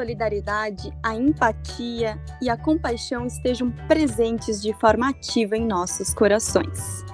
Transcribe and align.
solidariedade, 0.00 0.90
a 1.02 1.14
empatia 1.14 2.18
e 2.40 2.48
a 2.48 2.56
compaixão 2.56 3.26
estejam 3.26 3.70
presentes 3.86 4.62
de 4.62 4.72
forma 4.72 5.10
ativa 5.10 5.58
em 5.58 5.66
nossos 5.66 6.14
corações. 6.14 7.04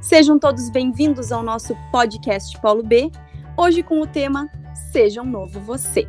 Sejam 0.00 0.38
todos 0.38 0.70
bem-vindos 0.70 1.32
ao 1.32 1.42
nosso 1.42 1.76
podcast 1.90 2.56
Paulo 2.60 2.84
B, 2.84 3.10
hoje 3.56 3.82
com 3.82 4.00
o 4.00 4.06
tema 4.06 4.48
Seja 4.92 5.22
um 5.22 5.26
Novo 5.26 5.58
Você. 5.58 6.06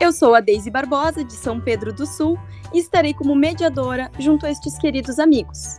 Eu 0.00 0.10
sou 0.10 0.34
a 0.34 0.40
Deise 0.40 0.70
Barbosa, 0.70 1.22
de 1.22 1.34
São 1.34 1.60
Pedro 1.60 1.92
do 1.92 2.06
Sul, 2.06 2.38
e 2.72 2.78
estarei 2.78 3.12
como 3.12 3.34
mediadora 3.34 4.10
junto 4.18 4.46
a 4.46 4.50
estes 4.50 4.78
queridos 4.78 5.18
amigos. 5.18 5.78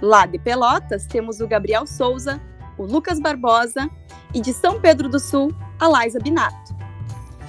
Lá 0.00 0.26
de 0.26 0.38
Pelotas 0.38 1.06
temos 1.06 1.40
o 1.40 1.48
Gabriel 1.48 1.88
Souza, 1.88 2.40
o 2.78 2.84
Lucas 2.84 3.18
Barbosa 3.18 3.90
e 4.32 4.40
de 4.40 4.52
São 4.52 4.80
Pedro 4.80 5.08
do 5.08 5.18
Sul, 5.18 5.52
a 5.80 5.88
Laisa 5.88 6.20
Binato. 6.20 6.61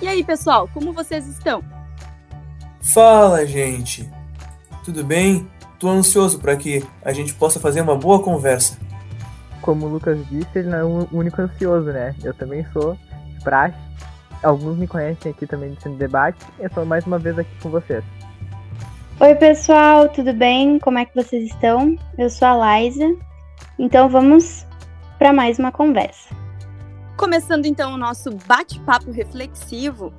E 0.04 0.08
aí, 0.10 0.22
pessoal, 0.22 0.70
como 0.74 0.92
vocês 0.92 1.26
estão? 1.26 1.64
Fala, 2.82 3.46
gente! 3.46 4.12
Tudo 4.84 5.02
bem? 5.02 5.48
Tô 5.80 5.88
ansioso 5.88 6.40
para 6.40 6.58
que 6.58 6.86
a 7.06 7.14
gente 7.14 7.34
possa 7.34 7.58
fazer 7.58 7.80
uma 7.80 7.96
boa 7.96 8.22
conversa. 8.22 8.78
Como 9.62 9.86
o 9.86 9.90
Lucas 9.90 10.20
disse, 10.28 10.50
ele 10.60 10.68
não 10.68 10.78
é 10.78 10.84
o 10.84 11.08
único 11.10 11.42
ansioso, 11.42 11.86
né? 11.94 12.14
Eu 12.22 12.34
também 12.34 12.66
sou, 12.74 12.98
de 13.30 13.42
praxe. 13.46 13.78
Alguns 14.44 14.78
me 14.78 14.88
conhecem 14.88 15.32
aqui 15.32 15.48
também 15.48 15.74
do 15.82 15.96
debate. 15.96 16.46
Eu 16.60 16.68
estou 16.68 16.86
mais 16.86 17.08
uma 17.08 17.18
vez 17.18 17.40
aqui 17.40 17.56
com 17.62 17.70
vocês. 17.70 18.04
Oi, 19.22 19.36
pessoal, 19.36 20.10
tudo 20.10 20.34
bem? 20.34 20.80
Como 20.80 21.00
é 21.00 21.06
que 21.06 21.16
vocês 21.16 21.46
estão? 21.46 21.98
Eu 22.18 22.30
sou 22.30 22.50
a 22.50 22.54
Laisa. 22.54 23.16
Então 23.80 24.10
vamos 24.10 24.68
para 25.18 25.32
mais 25.32 25.58
uma 25.60 25.72
conversa. 25.72 26.43
Começando 27.18 27.66
então 27.66 27.94
o 27.94 27.98
nosso 27.98 28.32
bate-papo 28.48 29.12
reflexivo, 29.12 30.12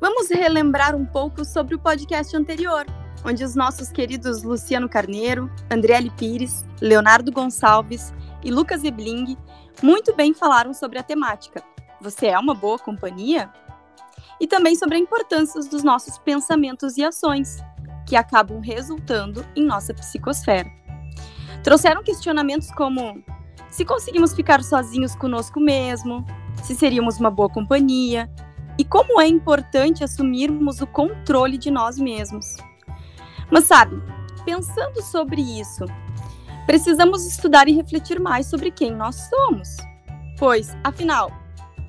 vamos 0.00 0.28
relembrar 0.28 0.96
um 0.96 1.06
pouco 1.06 1.44
sobre 1.44 1.76
o 1.76 1.78
podcast 1.78 2.36
anterior, 2.36 2.84
onde 3.24 3.44
os 3.44 3.54
nossos 3.54 3.90
queridos 3.90 4.42
Luciano 4.42 4.88
Carneiro, 4.88 5.50
Andriele 5.70 6.10
Pires, 6.10 6.66
Leonardo 6.80 7.30
Gonçalves 7.30 8.12
e 8.42 8.50
Lucas 8.50 8.82
Ebling 8.82 9.38
muito 9.80 10.14
bem 10.14 10.34
falaram 10.34 10.74
sobre 10.74 10.98
a 10.98 11.02
temática. 11.02 11.62
Você 12.00 12.26
é 12.26 12.38
uma 12.38 12.54
boa 12.54 12.78
companhia? 12.78 13.50
E 14.40 14.46
também 14.46 14.74
sobre 14.74 14.96
a 14.96 15.00
importância 15.00 15.60
dos 15.62 15.84
nossos 15.84 16.18
pensamentos 16.18 16.96
e 16.96 17.04
ações, 17.04 17.62
que 18.06 18.16
acabam 18.16 18.60
resultando 18.60 19.46
em 19.54 19.64
nossa 19.64 19.94
psicosfera. 19.94 20.68
Trouxeram 21.62 22.02
questionamentos 22.02 22.70
como: 22.72 23.22
se 23.70 23.84
conseguimos 23.84 24.34
ficar 24.34 24.62
sozinhos 24.62 25.14
conosco 25.14 25.60
mesmo, 25.60 26.26
se 26.62 26.74
seríamos 26.74 27.18
uma 27.18 27.30
boa 27.30 27.48
companhia 27.48 28.30
e 28.78 28.84
como 28.84 29.20
é 29.20 29.26
importante 29.26 30.02
assumirmos 30.02 30.80
o 30.80 30.86
controle 30.86 31.58
de 31.58 31.70
nós 31.70 31.98
mesmos. 31.98 32.56
Mas 33.50 33.64
sabe, 33.64 34.00
pensando 34.44 35.02
sobre 35.02 35.42
isso, 35.42 35.84
precisamos 36.66 37.26
estudar 37.26 37.68
e 37.68 37.74
refletir 37.74 38.20
mais 38.20 38.46
sobre 38.46 38.70
quem 38.70 38.92
nós 38.92 39.28
somos. 39.28 39.76
Pois, 40.38 40.74
afinal, 40.84 41.30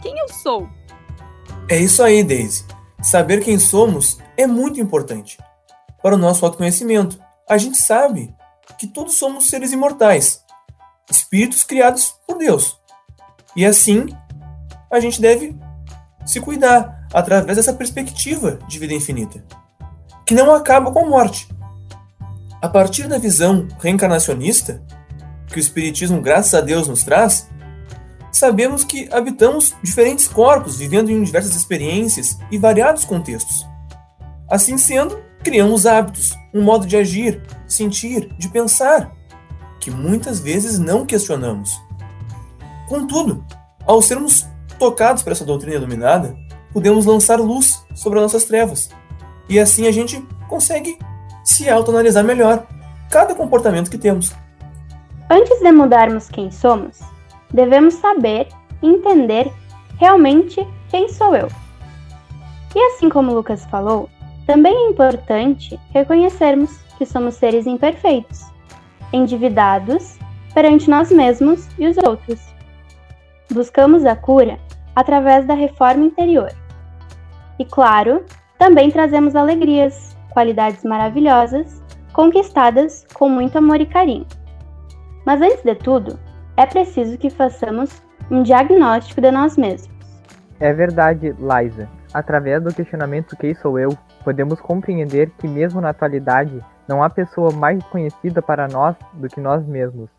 quem 0.01 0.17
eu 0.17 0.27
sou? 0.29 0.67
É 1.69 1.77
isso 1.77 2.03
aí, 2.03 2.23
Daisy. 2.23 2.65
Saber 3.01 3.43
quem 3.43 3.57
somos 3.57 4.17
é 4.35 4.45
muito 4.45 4.79
importante 4.79 5.37
para 6.01 6.15
o 6.15 6.17
nosso 6.17 6.45
autoconhecimento. 6.45 7.19
A 7.47 7.57
gente 7.57 7.77
sabe 7.77 8.35
que 8.77 8.87
todos 8.87 9.15
somos 9.15 9.47
seres 9.47 9.71
imortais, 9.71 10.43
espíritos 11.09 11.63
criados 11.63 12.15
por 12.27 12.37
Deus. 12.37 12.79
E 13.55 13.65
assim, 13.65 14.07
a 14.91 14.99
gente 14.99 15.21
deve 15.21 15.55
se 16.25 16.39
cuidar 16.39 17.07
através 17.13 17.57
dessa 17.57 17.73
perspectiva 17.73 18.59
de 18.67 18.77
vida 18.77 18.93
infinita, 18.93 19.43
que 20.25 20.35
não 20.35 20.53
acaba 20.53 20.91
com 20.91 20.99
a 20.99 21.09
morte. 21.09 21.47
A 22.61 22.69
partir 22.69 23.07
da 23.07 23.17
visão 23.17 23.67
reencarnacionista, 23.79 24.83
que 25.47 25.57
o 25.57 25.59
Espiritismo, 25.59 26.21
graças 26.21 26.53
a 26.53 26.61
Deus, 26.61 26.87
nos 26.87 27.03
traz, 27.03 27.49
sabemos 28.31 28.83
que 28.83 29.09
habitamos 29.11 29.75
diferentes 29.81 30.27
corpos, 30.27 30.77
vivendo 30.77 31.09
em 31.09 31.23
diversas 31.23 31.55
experiências 31.55 32.37
e 32.51 32.57
variados 32.57 33.03
contextos. 33.03 33.65
Assim 34.49 34.77
sendo, 34.77 35.19
criamos 35.43 35.85
hábitos, 35.85 36.37
um 36.53 36.61
modo 36.61 36.85
de 36.85 36.95
agir, 36.95 37.41
sentir, 37.67 38.33
de 38.37 38.47
pensar, 38.47 39.11
que 39.79 39.89
muitas 39.89 40.39
vezes 40.39 40.77
não 40.77 41.05
questionamos. 41.05 41.81
Contudo, 42.87 43.43
ao 43.85 44.01
sermos 44.01 44.45
tocados 44.81 45.21
por 45.21 45.31
essa 45.31 45.45
doutrina 45.45 45.75
iluminada, 45.75 46.35
podemos 46.73 47.05
lançar 47.05 47.39
luz 47.39 47.85
sobre 47.93 48.17
as 48.17 48.23
nossas 48.23 48.45
trevas. 48.45 48.89
E 49.47 49.59
assim 49.59 49.85
a 49.85 49.91
gente 49.91 50.19
consegue 50.49 50.97
se 51.43 51.69
autoanalisar 51.69 52.23
melhor 52.23 52.65
cada 53.07 53.35
comportamento 53.35 53.91
que 53.91 53.97
temos. 53.99 54.33
Antes 55.29 55.59
de 55.59 55.71
mudarmos 55.71 56.29
quem 56.29 56.49
somos, 56.49 56.99
devemos 57.53 57.93
saber 57.93 58.47
entender 58.81 59.51
realmente 59.99 60.67
quem 60.89 61.07
sou 61.09 61.35
eu. 61.35 61.47
E 62.75 62.79
assim 62.79 63.07
como 63.07 63.35
Lucas 63.35 63.63
falou, 63.65 64.09
também 64.47 64.73
é 64.73 64.89
importante 64.89 65.79
reconhecermos 65.93 66.71
que 66.97 67.05
somos 67.05 67.35
seres 67.35 67.67
imperfeitos, 67.67 68.45
endividados 69.13 70.17
perante 70.55 70.89
nós 70.89 71.11
mesmos 71.11 71.67
e 71.77 71.87
os 71.87 71.97
outros. 71.97 72.39
Buscamos 73.51 74.05
a 74.05 74.15
cura 74.15 74.57
através 74.95 75.45
da 75.45 75.53
reforma 75.53 76.05
interior. 76.05 76.51
E 77.59 77.65
claro, 77.65 78.25
também 78.57 78.91
trazemos 78.91 79.35
alegrias, 79.35 80.15
qualidades 80.31 80.83
maravilhosas, 80.83 81.81
conquistadas 82.13 83.05
com 83.13 83.29
muito 83.29 83.57
amor 83.57 83.79
e 83.81 83.85
carinho. 83.85 84.25
Mas 85.25 85.41
antes 85.41 85.63
de 85.63 85.75
tudo, 85.75 86.19
é 86.57 86.65
preciso 86.65 87.17
que 87.17 87.29
façamos 87.29 88.01
um 88.29 88.43
diagnóstico 88.43 89.21
de 89.21 89.31
nós 89.31 89.57
mesmos. 89.57 89.89
É 90.59 90.73
verdade, 90.73 91.35
Liza. 91.39 91.89
Através 92.13 92.61
do 92.61 92.73
questionamento 92.73 93.37
quem 93.37 93.53
sou 93.55 93.79
eu, 93.79 93.97
podemos 94.23 94.59
compreender 94.59 95.31
que 95.39 95.47
mesmo 95.47 95.81
na 95.81 95.89
atualidade 95.89 96.63
não 96.87 97.01
há 97.01 97.09
pessoa 97.09 97.51
mais 97.51 97.83
conhecida 97.85 98.41
para 98.41 98.67
nós 98.67 98.95
do 99.13 99.27
que 99.27 99.39
nós 99.39 99.65
mesmos. 99.65 100.09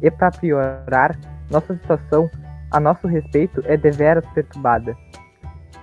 E 0.00 0.10
para 0.10 0.30
piorar 0.30 1.18
nossa 1.50 1.74
situação, 1.74 2.30
a 2.74 2.80
nosso 2.80 3.06
respeito 3.06 3.62
é 3.66 3.76
deveras 3.76 4.26
perturbada. 4.34 4.96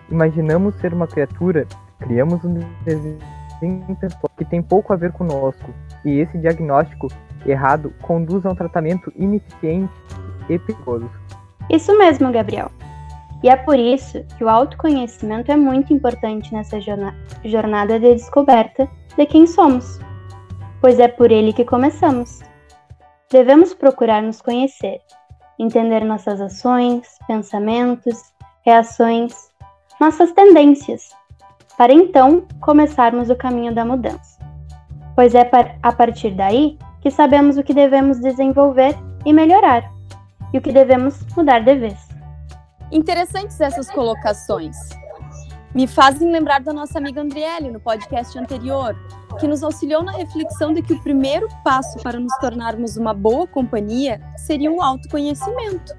Imaginamos 0.10 0.76
ser 0.76 0.94
uma 0.94 1.08
criatura, 1.08 1.66
criamos 2.00 2.44
um 2.44 2.60
desenho 2.84 3.18
que 4.38 4.44
tem 4.44 4.62
pouco 4.62 4.92
a 4.92 4.98
ver 4.98 5.14
conosco, 5.14 5.74
e 6.04 6.20
esse 6.20 6.38
diagnóstico 6.38 7.08
errado 7.46 7.94
conduz 8.02 8.46
a 8.46 8.50
um 8.50 8.56
tratamento 8.56 9.10
ineficiente 9.16 9.94
e 10.50 10.60
perigoso. 10.60 11.10
Isso 11.70 11.98
mesmo, 11.98 12.30
Gabriel. 12.30 12.70
E 13.42 13.48
é 13.48 13.56
por 13.56 13.80
isso 13.80 14.22
que 14.38 14.44
o 14.44 14.50
autoconhecimento 14.50 15.50
é 15.50 15.56
muito 15.56 15.94
importante 15.94 16.54
nessa 16.54 16.78
jornada 17.46 17.98
de 18.00 18.16
descoberta 18.16 18.90
de 19.18 19.26
quem 19.26 19.48
somos, 19.48 19.98
pois 20.82 21.00
é 21.00 21.08
por 21.08 21.32
ele 21.32 21.54
que 21.54 21.64
começamos. 21.64 22.42
Devemos 23.32 23.74
procurar 23.74 24.22
nos 24.22 24.42
conhecer, 24.42 25.00
entender 25.62 26.04
nossas 26.04 26.42
ações, 26.42 27.08
pensamentos, 27.28 28.34
reações, 28.66 29.50
nossas 30.00 30.32
tendências, 30.32 31.12
para 31.78 31.94
então 31.94 32.46
começarmos 32.60 33.30
o 33.30 33.36
caminho 33.36 33.74
da 33.74 33.86
mudança. 33.86 34.40
Pois 35.16 35.36
é 35.36 35.50
a 35.84 35.92
partir 35.92 36.32
daí 36.32 36.80
que 37.02 37.12
sabemos 37.12 37.58
o 37.58 37.64
que 37.64 37.74
devemos 37.74 38.20
desenvolver 38.20 38.96
e 39.26 39.32
melhorar, 39.32 39.84
e 40.52 40.58
o 40.58 40.62
que 40.62 40.72
devemos 40.72 41.24
mudar 41.36 41.60
de 41.60 41.76
vez. 41.76 42.10
Interessantes 42.92 43.62
essas 43.62 43.90
colocações. 43.90 44.76
Me 45.74 45.88
fazem 45.88 46.30
lembrar 46.30 46.60
da 46.60 46.74
nossa 46.74 46.98
amiga 46.98 47.22
Andriele 47.22 47.72
no 47.72 47.80
podcast 47.80 48.38
anterior, 48.38 48.94
que 49.40 49.48
nos 49.48 49.64
auxiliou 49.64 50.04
na 50.04 50.12
reflexão 50.12 50.74
de 50.74 50.82
que 50.82 50.92
o 50.92 51.02
primeiro 51.02 51.48
passo 51.64 51.98
para 52.00 52.20
nos 52.20 52.36
tornarmos 52.40 52.98
uma 52.98 53.14
boa 53.14 53.48
companhia 53.48 54.22
seria 54.36 54.70
o 54.70 54.82
autoconhecimento. 54.82 55.96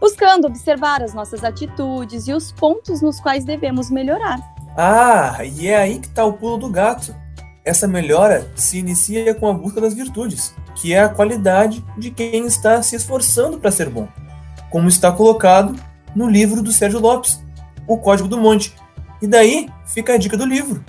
Buscando 0.00 0.48
observar 0.48 1.00
as 1.00 1.14
nossas 1.14 1.44
atitudes 1.44 2.26
e 2.26 2.32
os 2.32 2.50
pontos 2.50 3.00
nos 3.00 3.20
quais 3.20 3.44
devemos 3.44 3.88
melhorar. 3.88 4.40
Ah, 4.76 5.44
e 5.44 5.68
é 5.68 5.76
aí 5.76 6.00
que 6.00 6.08
está 6.08 6.24
o 6.24 6.32
pulo 6.32 6.58
do 6.58 6.68
gato. 6.68 7.14
Essa 7.64 7.86
melhora 7.86 8.50
se 8.56 8.78
inicia 8.78 9.32
com 9.32 9.48
a 9.48 9.52
busca 9.52 9.80
das 9.80 9.94
virtudes, 9.94 10.54
que 10.74 10.92
é 10.92 11.00
a 11.00 11.08
qualidade 11.08 11.84
de 11.96 12.10
quem 12.10 12.46
está 12.46 12.82
se 12.82 12.96
esforçando 12.96 13.58
para 13.58 13.70
ser 13.70 13.88
bom, 13.88 14.08
como 14.70 14.88
está 14.88 15.12
colocado 15.12 15.76
no 16.16 16.28
livro 16.28 16.62
do 16.62 16.72
Sérgio 16.72 16.98
Lopes, 16.98 17.40
O 17.86 17.96
Código 17.98 18.28
do 18.28 18.38
Monte. 18.38 18.74
E 19.20 19.26
daí 19.26 19.68
fica 19.86 20.14
a 20.14 20.16
dica 20.16 20.36
do 20.36 20.46
livro, 20.46 20.84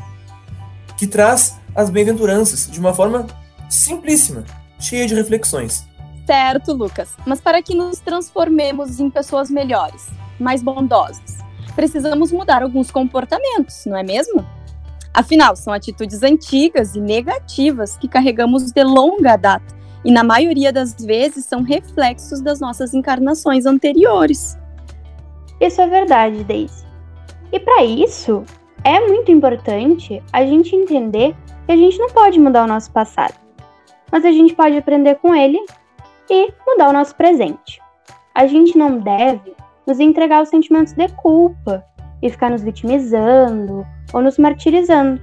que 0.97 1.07
traz 1.07 1.59
as 1.75 1.89
bem-aventuranças 1.89 2.69
de 2.69 2.79
uma 2.79 2.93
forma 2.93 3.25
simplíssima, 3.69 4.43
cheia 4.79 5.07
de 5.07 5.15
reflexões. 5.15 5.85
Certo, 6.25 6.73
Lucas. 6.73 7.09
Mas 7.25 7.41
para 7.41 7.61
que 7.61 7.73
nos 7.73 7.99
transformemos 7.99 8.99
em 8.99 9.09
pessoas 9.09 9.49
melhores, 9.49 10.07
mais 10.39 10.61
bondosas, 10.61 11.39
precisamos 11.75 12.31
mudar 12.31 12.61
alguns 12.61 12.91
comportamentos, 12.91 13.85
não 13.85 13.97
é 13.97 14.03
mesmo? 14.03 14.45
Afinal, 15.13 15.55
são 15.55 15.73
atitudes 15.73 16.21
antigas 16.21 16.95
e 16.95 17.01
negativas 17.01 17.97
que 17.97 18.07
carregamos 18.07 18.71
de 18.71 18.83
longa 18.83 19.35
data 19.35 19.75
e, 20.05 20.11
na 20.11 20.23
maioria 20.23 20.71
das 20.71 20.93
vezes, 20.93 21.45
são 21.45 21.63
reflexos 21.63 22.41
das 22.41 22.59
nossas 22.59 22.93
encarnações 22.93 23.65
anteriores. 23.65 24.57
Isso 25.59 25.81
é 25.81 25.87
verdade, 25.87 26.43
Daisy. 26.43 26.88
E 27.51 27.59
para 27.59 27.83
isso, 27.83 28.43
é 28.83 28.99
muito 29.07 29.31
importante 29.31 30.21
a 30.31 30.45
gente 30.45 30.75
entender 30.75 31.35
que 31.65 31.71
a 31.71 31.77
gente 31.77 31.97
não 31.97 32.09
pode 32.09 32.39
mudar 32.39 32.63
o 32.63 32.67
nosso 32.67 32.91
passado, 32.91 33.33
mas 34.11 34.23
a 34.23 34.31
gente 34.31 34.55
pode 34.55 34.77
aprender 34.77 35.15
com 35.15 35.35
ele 35.35 35.59
e 36.29 36.53
mudar 36.67 36.89
o 36.89 36.93
nosso 36.93 37.15
presente. 37.15 37.81
A 38.33 38.47
gente 38.47 38.77
não 38.77 38.99
deve 38.99 39.53
nos 39.85 39.99
entregar 39.99 40.37
aos 40.37 40.49
sentimentos 40.49 40.93
de 40.93 41.07
culpa 41.09 41.83
e 42.21 42.29
ficar 42.29 42.49
nos 42.49 42.61
vitimizando 42.61 43.85
ou 44.13 44.21
nos 44.21 44.37
martirizando. 44.37 45.19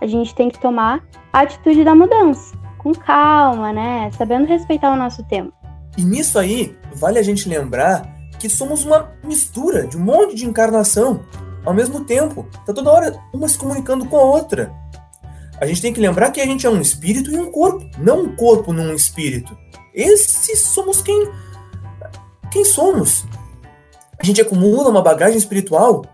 A 0.00 0.06
gente 0.06 0.34
tem 0.34 0.48
que 0.48 0.58
tomar 0.58 1.02
a 1.32 1.40
atitude 1.40 1.84
da 1.84 1.94
mudança, 1.94 2.56
com 2.78 2.92
calma, 2.92 3.72
né? 3.72 4.10
Sabendo 4.12 4.46
respeitar 4.46 4.92
o 4.92 4.96
nosso 4.96 5.22
tempo. 5.24 5.52
E 5.96 6.04
nisso 6.04 6.38
aí, 6.38 6.76
vale 6.94 7.18
a 7.18 7.22
gente 7.22 7.48
lembrar 7.48 8.12
que 8.38 8.48
somos 8.48 8.84
uma 8.84 9.12
mistura 9.22 9.86
de 9.86 9.96
um 9.96 10.00
monte 10.00 10.34
de 10.34 10.44
encarnação 10.44 11.20
ao 11.64 11.74
mesmo 11.74 12.04
tempo. 12.04 12.46
Tá 12.66 12.72
toda 12.72 12.90
hora 12.90 13.20
uma 13.32 13.48
se 13.48 13.58
comunicando 13.58 14.06
com 14.06 14.16
a 14.16 14.22
outra. 14.22 14.72
A 15.60 15.66
gente 15.66 15.80
tem 15.80 15.92
que 15.92 16.00
lembrar 16.00 16.30
que 16.30 16.40
a 16.40 16.46
gente 16.46 16.66
é 16.66 16.70
um 16.70 16.80
espírito 16.80 17.30
e 17.30 17.38
um 17.38 17.50
corpo, 17.50 17.88
não 17.98 18.22
um 18.22 18.36
corpo 18.36 18.72
num 18.72 18.94
espírito. 18.94 19.56
Esses 19.94 20.60
somos 20.60 21.00
quem 21.00 21.30
quem 22.50 22.64
somos. 22.64 23.24
A 24.18 24.24
gente 24.24 24.40
acumula 24.40 24.88
uma 24.88 25.02
bagagem 25.02 25.36
espiritual 25.36 26.04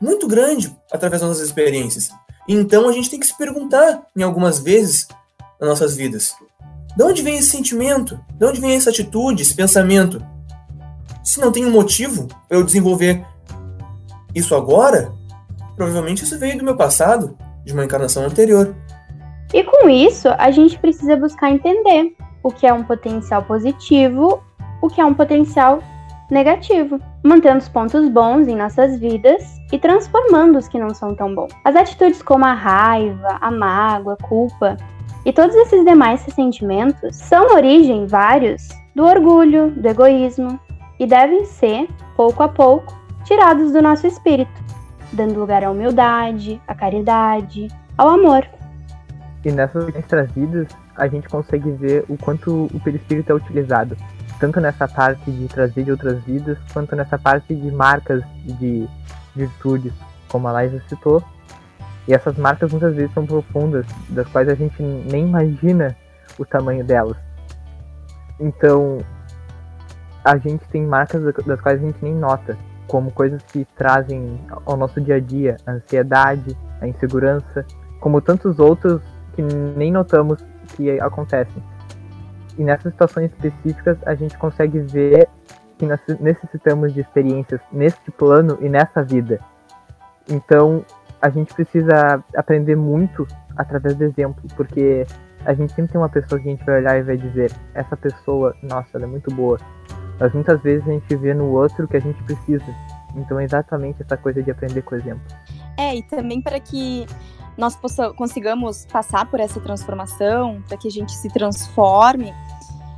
muito 0.00 0.26
grande 0.26 0.74
através 0.90 1.20
das 1.20 1.30
nossas 1.30 1.46
experiências. 1.46 2.10
Então 2.48 2.88
a 2.88 2.92
gente 2.92 3.10
tem 3.10 3.20
que 3.20 3.26
se 3.26 3.36
perguntar 3.36 4.02
em 4.16 4.22
algumas 4.22 4.58
vezes 4.58 5.06
nas 5.60 5.68
nossas 5.68 5.96
vidas: 5.96 6.34
de 6.96 7.02
onde 7.02 7.22
vem 7.22 7.38
esse 7.38 7.50
sentimento? 7.50 8.18
De 8.32 8.44
onde 8.44 8.60
vem 8.60 8.72
essa 8.72 8.90
atitude, 8.90 9.42
esse 9.42 9.54
pensamento? 9.54 10.24
Se 11.22 11.38
não 11.38 11.52
tem 11.52 11.64
um 11.64 11.70
motivo 11.70 12.26
para 12.48 12.58
eu 12.58 12.64
desenvolver 12.64 13.24
isso 14.34 14.54
agora, 14.54 15.12
provavelmente 15.76 16.24
isso 16.24 16.38
veio 16.38 16.58
do 16.58 16.64
meu 16.64 16.76
passado, 16.76 17.36
de 17.64 17.72
uma 17.72 17.84
encarnação 17.84 18.24
anterior. 18.24 18.74
E 19.52 19.64
com 19.64 19.88
isso, 19.88 20.28
a 20.38 20.50
gente 20.50 20.78
precisa 20.78 21.16
buscar 21.16 21.50
entender 21.50 22.14
o 22.42 22.50
que 22.50 22.66
é 22.66 22.72
um 22.72 22.84
potencial 22.84 23.42
positivo, 23.42 24.42
o 24.80 24.88
que 24.88 25.00
é 25.00 25.04
um 25.04 25.14
potencial 25.14 25.80
negativo, 26.30 27.00
mantendo 27.24 27.58
os 27.58 27.68
pontos 27.68 28.08
bons 28.08 28.46
em 28.46 28.56
nossas 28.56 28.98
vidas 28.98 29.42
e 29.72 29.78
transformando 29.78 30.58
os 30.58 30.68
que 30.68 30.78
não 30.78 30.94
são 30.94 31.14
tão 31.14 31.34
bons. 31.34 31.52
As 31.64 31.74
atitudes 31.74 32.22
como 32.22 32.44
a 32.44 32.52
raiva, 32.52 33.38
a 33.40 33.50
mágoa, 33.50 34.16
a 34.18 34.24
culpa 34.24 34.76
e 35.24 35.32
todos 35.32 35.54
esses 35.56 35.84
demais 35.84 36.20
sentimentos 36.20 37.16
são 37.16 37.54
origem 37.54 38.06
vários 38.06 38.68
do 38.94 39.04
orgulho, 39.04 39.70
do 39.72 39.86
egoísmo 39.86 40.58
e 40.98 41.06
devem 41.06 41.44
ser, 41.44 41.88
pouco 42.16 42.42
a 42.42 42.48
pouco, 42.48 42.99
tirados 43.24 43.72
do 43.72 43.82
nosso 43.82 44.06
espírito, 44.06 44.52
dando 45.12 45.38
lugar 45.38 45.64
à 45.64 45.70
humildade, 45.70 46.60
à 46.66 46.74
caridade, 46.74 47.68
ao 47.96 48.08
amor. 48.08 48.46
E 49.44 49.50
nessas 49.50 49.86
trazidas, 50.06 50.68
a 50.96 51.08
gente 51.08 51.28
consegue 51.28 51.70
ver 51.72 52.04
o 52.08 52.16
quanto 52.16 52.66
o 52.72 52.80
perispírito 52.80 53.32
é 53.32 53.34
utilizado, 53.34 53.96
tanto 54.38 54.60
nessa 54.60 54.86
parte 54.86 55.30
de 55.30 55.48
trazer 55.48 55.84
de 55.84 55.90
outras 55.90 56.22
vidas, 56.24 56.58
quanto 56.72 56.94
nessa 56.94 57.18
parte 57.18 57.54
de 57.54 57.70
marcas 57.70 58.22
de 58.44 58.88
virtudes, 59.34 59.92
como 60.28 60.48
a 60.48 60.52
Laisa 60.52 60.82
citou. 60.88 61.22
E 62.06 62.14
essas 62.14 62.36
marcas 62.36 62.70
muitas 62.70 62.94
vezes 62.94 63.12
são 63.14 63.24
profundas, 63.24 63.86
das 64.08 64.26
quais 64.28 64.48
a 64.48 64.54
gente 64.54 64.82
nem 64.82 65.26
imagina 65.26 65.96
o 66.38 66.44
tamanho 66.44 66.84
delas. 66.84 67.16
Então, 68.38 68.98
a 70.24 70.36
gente 70.36 70.66
tem 70.68 70.86
marcas 70.86 71.22
das 71.46 71.60
quais 71.60 71.82
a 71.82 71.86
gente 71.86 71.98
nem 72.02 72.14
nota, 72.14 72.56
como 72.90 73.12
coisas 73.12 73.40
que 73.44 73.64
trazem 73.76 74.36
ao 74.66 74.76
nosso 74.76 75.00
dia 75.00 75.14
a 75.14 75.20
dia 75.20 75.56
a 75.64 75.70
ansiedade, 75.70 76.58
a 76.80 76.88
insegurança, 76.88 77.64
como 78.00 78.20
tantos 78.20 78.58
outros 78.58 79.00
que 79.32 79.42
nem 79.42 79.92
notamos 79.92 80.44
que 80.74 80.98
acontecem. 80.98 81.62
E 82.58 82.64
nessas 82.64 82.92
situações 82.92 83.30
específicas 83.30 83.96
a 84.04 84.16
gente 84.16 84.36
consegue 84.36 84.80
ver 84.80 85.28
que 85.78 85.86
nós 85.86 86.00
necessitamos 86.18 86.92
de 86.92 87.00
experiências 87.00 87.60
neste 87.70 88.10
plano 88.10 88.58
e 88.60 88.68
nessa 88.68 89.04
vida. 89.04 89.38
Então 90.28 90.84
a 91.22 91.30
gente 91.30 91.54
precisa 91.54 92.24
aprender 92.36 92.74
muito 92.74 93.24
através 93.56 93.94
do 93.94 94.02
exemplo, 94.02 94.42
porque 94.56 95.06
a 95.44 95.54
gente 95.54 95.72
sempre 95.74 95.92
tem 95.92 96.00
uma 96.00 96.08
pessoa 96.08 96.40
que 96.40 96.48
a 96.48 96.50
gente 96.50 96.64
vai 96.64 96.78
olhar 96.78 96.98
e 96.98 97.02
vai 97.02 97.16
dizer: 97.16 97.52
essa 97.72 97.96
pessoa, 97.96 98.52
nossa, 98.64 98.88
ela 98.94 99.04
é 99.04 99.06
muito 99.06 99.32
boa, 99.32 99.58
mas 100.20 100.34
muitas 100.34 100.60
vezes 100.60 100.86
a 100.86 100.92
gente 100.92 101.16
vê 101.16 101.32
no 101.32 101.50
outro 101.50 101.86
o 101.86 101.88
que 101.88 101.96
a 101.96 102.00
gente 102.00 102.22
precisa. 102.24 102.76
Então 103.16 103.40
é 103.40 103.44
exatamente 103.44 104.02
essa 104.02 104.16
coisa 104.18 104.42
de 104.42 104.50
aprender 104.50 104.82
com 104.82 104.94
o 104.94 104.98
exemplo. 104.98 105.22
É, 105.78 105.96
e 105.96 106.02
também 106.02 106.42
para 106.42 106.60
que 106.60 107.06
nós 107.56 107.74
possa, 107.74 108.12
consigamos 108.12 108.84
passar 108.86 109.28
por 109.30 109.40
essa 109.40 109.58
transformação, 109.60 110.62
para 110.68 110.76
que 110.76 110.86
a 110.86 110.90
gente 110.90 111.12
se 111.12 111.28
transforme, 111.30 112.34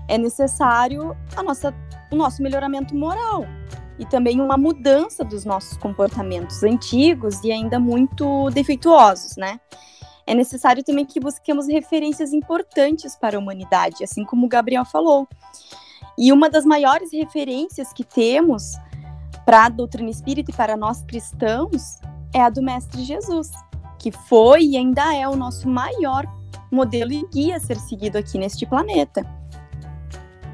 é 0.09 0.19
necessário 0.19 1.17
a 1.37 1.43
nossa, 1.43 1.73
o 2.11 2.17
nosso 2.17 2.43
melhoramento 2.43 2.95
moral 2.95 3.47
e 3.99 4.05
também 4.05 4.41
uma 4.41 4.57
mudança 4.57 5.25
dos 5.25 5.45
nossos 5.45 5.77
comportamentos 5.77 6.63
antigos 6.65 7.43
e 7.45 7.53
ainda 7.53 7.79
muito 7.79 8.51
defeituosos, 8.51 9.37
né? 9.37 9.61
É 10.27 10.35
necessário 10.35 10.83
também 10.83 11.05
que 11.05 11.21
busquemos 11.21 11.69
referências 11.69 12.33
importantes 12.33 13.17
para 13.17 13.37
a 13.37 13.41
humanidade, 13.41 14.03
assim 14.03 14.25
como 14.25 14.47
o 14.47 14.49
Gabriel 14.49 14.85
falou. 14.85 15.29
E 16.19 16.33
uma 16.33 16.51
das 16.51 16.65
maiores 16.65 17.11
referências 17.13 17.93
que 17.93 18.05
temos 18.05 18.73
para 19.45 19.67
a 19.67 19.69
doutrina 19.69 20.11
espírita 20.11 20.51
e 20.51 20.55
para 20.55 20.77
nós 20.77 21.03
cristãos 21.03 21.99
é 22.35 22.41
a 22.41 22.49
do 22.49 22.63
Mestre 22.63 23.05
Jesus, 23.05 23.51
que 23.99 24.13
foi 24.13 24.63
e 24.65 24.77
ainda 24.77 25.15
é 25.15 25.29
o 25.29 25.37
nosso 25.37 25.69
maior 25.69 26.27
modelo 26.71 27.13
e 27.13 27.27
guia 27.31 27.57
a 27.57 27.61
ser 27.61 27.79
seguido 27.79 28.17
aqui 28.17 28.39
neste 28.39 28.65
planeta. 28.67 29.27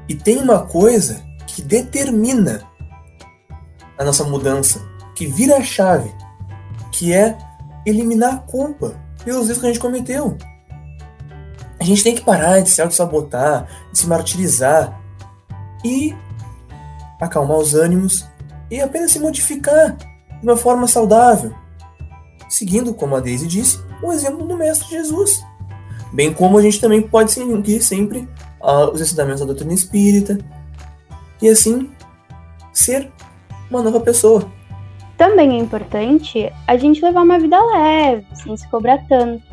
E 0.07 0.15
tem 0.15 0.37
uma 0.37 0.65
coisa 0.65 1.23
que 1.47 1.61
determina 1.61 2.67
a 3.97 4.03
nossa 4.03 4.23
mudança, 4.23 4.81
que 5.15 5.25
vira 5.25 5.57
a 5.57 5.63
chave, 5.63 6.13
que 6.91 7.13
é 7.13 7.37
eliminar 7.85 8.33
a 8.33 8.37
culpa 8.37 8.99
pelos 9.23 9.47
erros 9.47 9.59
que 9.59 9.65
a 9.65 9.69
gente 9.69 9.79
cometeu. 9.79 10.37
A 11.79 11.83
gente 11.83 12.03
tem 12.03 12.15
que 12.15 12.21
parar 12.21 12.59
de 12.59 12.69
se 12.69 12.81
auto-sabotar, 12.81 13.67
de 13.91 13.99
se 13.99 14.07
martirizar, 14.07 14.98
e 15.83 16.15
acalmar 17.19 17.57
os 17.57 17.73
ânimos 17.73 18.27
e 18.71 18.79
apenas 18.81 19.11
se 19.11 19.19
modificar 19.19 19.95
de 19.95 20.43
uma 20.43 20.55
forma 20.55 20.87
saudável, 20.87 21.53
seguindo, 22.47 22.93
como 22.93 23.15
a 23.15 23.19
Daisy 23.19 23.47
disse, 23.47 23.79
o 24.01 24.11
exemplo 24.11 24.47
do 24.47 24.57
Mestre 24.57 24.89
Jesus. 24.89 25.43
Bem 26.13 26.33
como 26.33 26.57
a 26.57 26.61
gente 26.61 26.79
também 26.79 27.01
pode 27.01 27.31
seguir 27.31 27.81
sempre 27.81 28.27
uh, 28.61 28.89
os 28.91 29.01
ensinamentos 29.01 29.41
da 29.41 29.45
doutrina 29.45 29.73
espírita 29.73 30.37
e 31.41 31.47
assim 31.49 31.91
ser 32.73 33.11
uma 33.69 33.81
nova 33.81 33.99
pessoa. 33.99 34.49
Também 35.17 35.51
é 35.51 35.61
importante 35.61 36.51
a 36.65 36.77
gente 36.77 37.03
levar 37.03 37.23
uma 37.23 37.37
vida 37.37 37.61
leve, 37.61 38.25
sem 38.33 38.55
se 38.55 38.67
cobrar 38.69 38.99
tanto. 39.07 39.43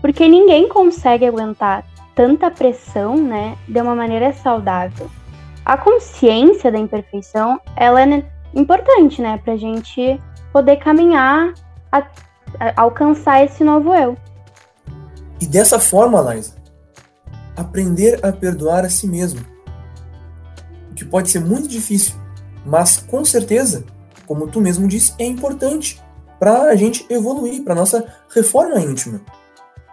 Porque 0.00 0.26
ninguém 0.26 0.68
consegue 0.68 1.26
aguentar 1.26 1.84
tanta 2.14 2.50
pressão, 2.50 3.16
né, 3.16 3.56
de 3.68 3.78
uma 3.80 3.94
maneira 3.94 4.32
saudável 4.32 5.10
a 5.66 5.76
consciência 5.76 6.70
da 6.70 6.78
imperfeição, 6.78 7.60
ela 7.74 8.00
é 8.00 8.24
importante, 8.54 9.20
né, 9.20 9.36
pra 9.38 9.56
gente 9.56 10.20
poder 10.52 10.76
caminhar 10.76 11.52
a, 11.90 11.98
a 12.60 12.82
alcançar 12.82 13.44
esse 13.44 13.64
novo 13.64 13.92
eu. 13.92 14.16
E 15.40 15.46
dessa 15.46 15.80
forma, 15.80 16.22
Liza, 16.32 16.54
aprender 17.56 18.24
a 18.24 18.32
perdoar 18.32 18.84
a 18.84 18.88
si 18.88 19.08
mesmo. 19.08 19.40
O 20.92 20.94
que 20.94 21.04
pode 21.04 21.30
ser 21.30 21.40
muito 21.40 21.66
difícil, 21.66 22.14
mas 22.64 22.98
com 22.98 23.24
certeza, 23.24 23.84
como 24.24 24.46
tu 24.46 24.60
mesmo 24.60 24.86
disse, 24.86 25.14
é 25.18 25.24
importante 25.24 26.00
para 26.38 26.62
a 26.62 26.76
gente 26.76 27.04
evoluir, 27.10 27.64
para 27.64 27.74
nossa 27.74 28.06
reforma 28.32 28.78
íntima. 28.78 29.20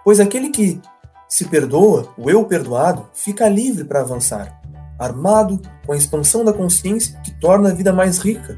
Pois 0.05 0.19
aquele 0.19 0.51
que 0.51 0.79
se 1.27 1.45
perdoa, 1.45 2.13
o 2.15 2.29
eu 2.29 2.45
perdoado, 2.45 3.09
fica 3.11 3.49
livre 3.49 3.85
para 3.85 4.01
avançar 4.01 4.62
armado 5.03 5.61
com 5.85 5.93
a 5.93 5.97
expansão 5.97 6.43
da 6.43 6.53
consciência 6.53 7.19
que 7.23 7.31
torna 7.31 7.69
a 7.69 7.73
vida 7.73 7.91
mais 7.91 8.19
rica, 8.19 8.57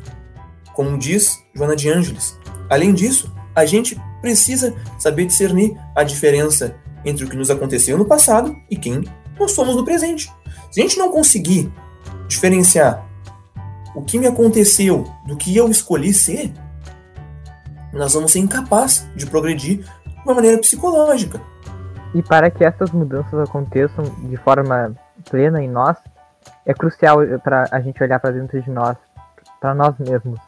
como 0.73 0.97
diz 0.97 1.37
Joana 1.53 1.75
de 1.75 1.89
Ângeles. 1.89 2.37
Além 2.69 2.93
disso, 2.93 3.33
a 3.55 3.65
gente 3.65 3.99
precisa 4.21 4.75
saber 4.99 5.25
discernir 5.25 5.77
a 5.95 6.03
diferença 6.03 6.75
entre 7.03 7.23
o 7.23 7.29
que 7.29 7.37
nos 7.37 7.49
aconteceu 7.49 7.97
no 7.97 8.05
passado 8.05 8.55
e 8.69 8.75
quem 8.75 9.03
nós 9.39 9.51
somos 9.51 9.75
no 9.75 9.85
presente. 9.85 10.31
Se 10.71 10.81
a 10.81 10.83
gente 10.83 10.97
não 10.97 11.11
conseguir 11.11 11.71
diferenciar 12.27 13.05
o 13.95 14.01
que 14.01 14.19
me 14.19 14.27
aconteceu 14.27 15.05
do 15.25 15.37
que 15.37 15.55
eu 15.55 15.69
escolhi 15.69 16.13
ser, 16.13 16.51
nós 17.93 18.13
vamos 18.13 18.31
ser 18.31 18.39
incapazes 18.39 19.07
de 19.15 19.25
progredir 19.25 19.85
uma 20.25 20.33
maneira 20.33 20.59
psicológica. 20.59 21.39
E 22.13 22.21
para 22.21 22.49
que 22.49 22.63
essas 22.63 22.91
mudanças 22.91 23.33
aconteçam 23.39 24.03
de 24.27 24.37
forma 24.37 24.95
plena 25.29 25.61
em 25.61 25.69
nós, 25.69 25.97
é 26.65 26.73
crucial 26.73 27.19
para 27.43 27.65
a 27.71 27.79
gente 27.79 28.01
olhar 28.01 28.19
para 28.19 28.31
dentro 28.31 28.61
de 28.61 28.69
nós, 28.71 28.97
para 29.59 29.73
nós 29.73 29.97
mesmos, 29.99 30.39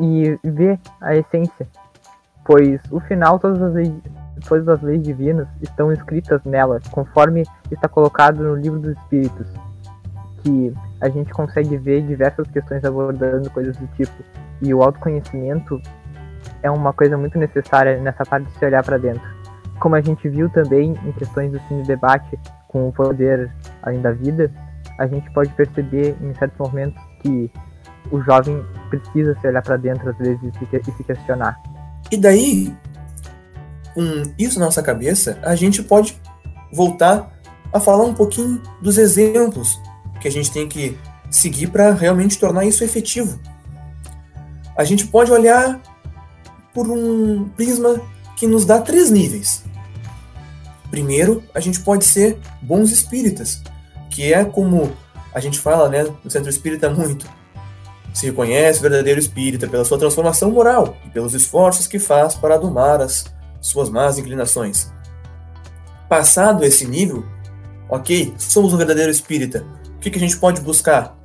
e 0.00 0.38
ver 0.42 0.78
a 1.00 1.14
essência, 1.14 1.68
pois 2.44 2.80
o 2.90 2.98
final 3.00 3.38
todas 3.38 3.62
as 3.62 3.74
leis, 3.74 3.92
todas 4.48 4.68
as 4.68 4.82
leis 4.82 5.02
divinas 5.02 5.46
estão 5.62 5.92
escritas 5.92 6.42
nela, 6.44 6.80
conforme 6.90 7.44
está 7.70 7.88
colocado 7.88 8.42
no 8.42 8.54
livro 8.54 8.78
dos 8.80 8.96
Espíritos, 8.96 9.46
que 10.42 10.74
a 11.00 11.08
gente 11.08 11.32
consegue 11.32 11.76
ver 11.76 12.02
diversas 12.02 12.46
questões 12.48 12.84
abordando 12.84 13.50
coisas 13.50 13.76
do 13.76 13.86
tipo, 13.88 14.12
e 14.60 14.74
o 14.74 14.82
autoconhecimento 14.82 15.80
é 16.62 16.70
uma 16.70 16.92
coisa 16.92 17.16
muito 17.16 17.38
necessária 17.38 17.98
nessa 17.98 18.24
parte 18.24 18.46
de 18.46 18.58
se 18.58 18.64
olhar 18.64 18.82
para 18.82 18.98
dentro. 18.98 19.22
Como 19.78 19.94
a 19.94 20.00
gente 20.00 20.28
viu 20.28 20.48
também 20.48 20.94
em 21.04 21.12
questões 21.12 21.52
do 21.52 21.60
cine 21.60 21.82
debate 21.82 22.38
com 22.68 22.88
o 22.88 22.92
poder 22.92 23.50
além 23.82 24.00
da 24.00 24.12
vida, 24.12 24.50
a 24.98 25.06
gente 25.06 25.30
pode 25.32 25.52
perceber 25.54 26.16
em 26.20 26.34
certos 26.34 26.58
momentos 26.58 27.02
que 27.20 27.50
o 28.10 28.20
jovem 28.22 28.64
precisa 28.90 29.36
se 29.40 29.46
olhar 29.48 29.62
para 29.62 29.76
dentro 29.76 30.10
às 30.10 30.16
vezes 30.18 30.40
e 30.42 30.92
se 30.92 31.04
questionar. 31.04 31.60
E 32.10 32.16
daí, 32.16 32.74
com 33.94 34.22
isso 34.38 34.58
na 34.58 34.66
nossa 34.66 34.82
cabeça, 34.82 35.38
a 35.42 35.54
gente 35.54 35.82
pode 35.82 36.20
voltar 36.72 37.32
a 37.72 37.80
falar 37.80 38.04
um 38.04 38.14
pouquinho 38.14 38.62
dos 38.80 38.98
exemplos 38.98 39.80
que 40.20 40.28
a 40.28 40.30
gente 40.30 40.52
tem 40.52 40.68
que 40.68 40.96
seguir 41.30 41.68
para 41.68 41.92
realmente 41.92 42.38
tornar 42.38 42.64
isso 42.64 42.84
efetivo. 42.84 43.38
A 44.76 44.84
gente 44.84 45.06
pode 45.06 45.30
olhar 45.32 45.80
por 46.72 46.88
um 46.88 47.48
prisma 47.50 48.00
que 48.36 48.46
nos 48.46 48.64
dá 48.64 48.80
três 48.80 49.10
níveis. 49.10 49.64
Primeiro, 50.90 51.42
a 51.54 51.60
gente 51.60 51.80
pode 51.80 52.04
ser 52.04 52.38
bons 52.62 52.90
espíritas, 52.90 53.62
que 54.14 54.32
é 54.32 54.44
como 54.44 54.92
a 55.34 55.40
gente 55.40 55.58
fala 55.58 55.88
né, 55.88 56.06
no 56.22 56.30
centro 56.30 56.48
espírita 56.48 56.88
muito. 56.88 57.28
Se 58.14 58.26
reconhece 58.26 58.78
o 58.78 58.82
verdadeiro 58.82 59.18
espírita 59.18 59.66
pela 59.66 59.84
sua 59.84 59.98
transformação 59.98 60.52
moral 60.52 60.96
e 61.04 61.10
pelos 61.10 61.34
esforços 61.34 61.88
que 61.88 61.98
faz 61.98 62.36
para 62.36 62.56
domar 62.56 63.02
as 63.02 63.24
suas 63.60 63.90
más 63.90 64.16
inclinações. 64.16 64.92
Passado 66.08 66.64
esse 66.64 66.86
nível, 66.86 67.24
ok, 67.88 68.32
somos 68.38 68.72
um 68.72 68.76
verdadeiro 68.76 69.10
espírita. 69.10 69.66
O 69.96 69.98
que, 69.98 70.10
que 70.10 70.18
a 70.18 70.20
gente 70.20 70.36
pode 70.36 70.60
buscar? 70.60 71.18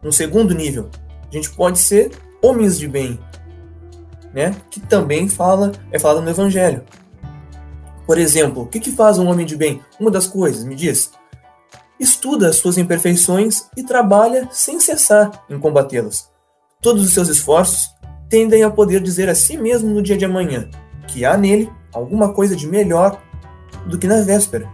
Um 0.00 0.12
segundo 0.12 0.54
nível, 0.54 0.90
a 1.28 1.34
gente 1.34 1.50
pode 1.50 1.80
ser 1.80 2.12
homens 2.40 2.78
de 2.78 2.86
bem, 2.86 3.18
né? 4.32 4.54
Que 4.70 4.78
também 4.78 5.28
fala 5.28 5.72
é 5.90 5.98
falado 5.98 6.22
no 6.22 6.30
Evangelho. 6.30 6.84
Por 8.06 8.16
exemplo, 8.16 8.62
o 8.62 8.66
que, 8.66 8.78
que 8.78 8.92
faz 8.92 9.18
um 9.18 9.28
homem 9.28 9.44
de 9.44 9.56
bem? 9.56 9.82
Uma 9.98 10.10
das 10.10 10.28
coisas, 10.28 10.62
me 10.64 10.76
diz, 10.76 11.10
estuda 12.02 12.48
as 12.48 12.56
suas 12.56 12.76
imperfeições 12.76 13.64
e 13.76 13.82
trabalha 13.82 14.48
sem 14.50 14.80
cessar 14.80 15.44
em 15.48 15.58
combatê-las. 15.58 16.30
Todos 16.80 17.04
os 17.04 17.12
seus 17.12 17.28
esforços 17.28 17.90
tendem 18.28 18.62
a 18.64 18.70
poder 18.70 19.00
dizer 19.00 19.28
a 19.28 19.34
si 19.34 19.56
mesmo 19.56 19.90
no 19.90 20.02
dia 20.02 20.16
de 20.16 20.24
amanhã 20.24 20.68
que 21.06 21.24
há 21.24 21.36
nele 21.36 21.70
alguma 21.92 22.32
coisa 22.32 22.56
de 22.56 22.66
melhor 22.66 23.20
do 23.86 23.98
que 23.98 24.06
na 24.06 24.22
véspera. 24.22 24.68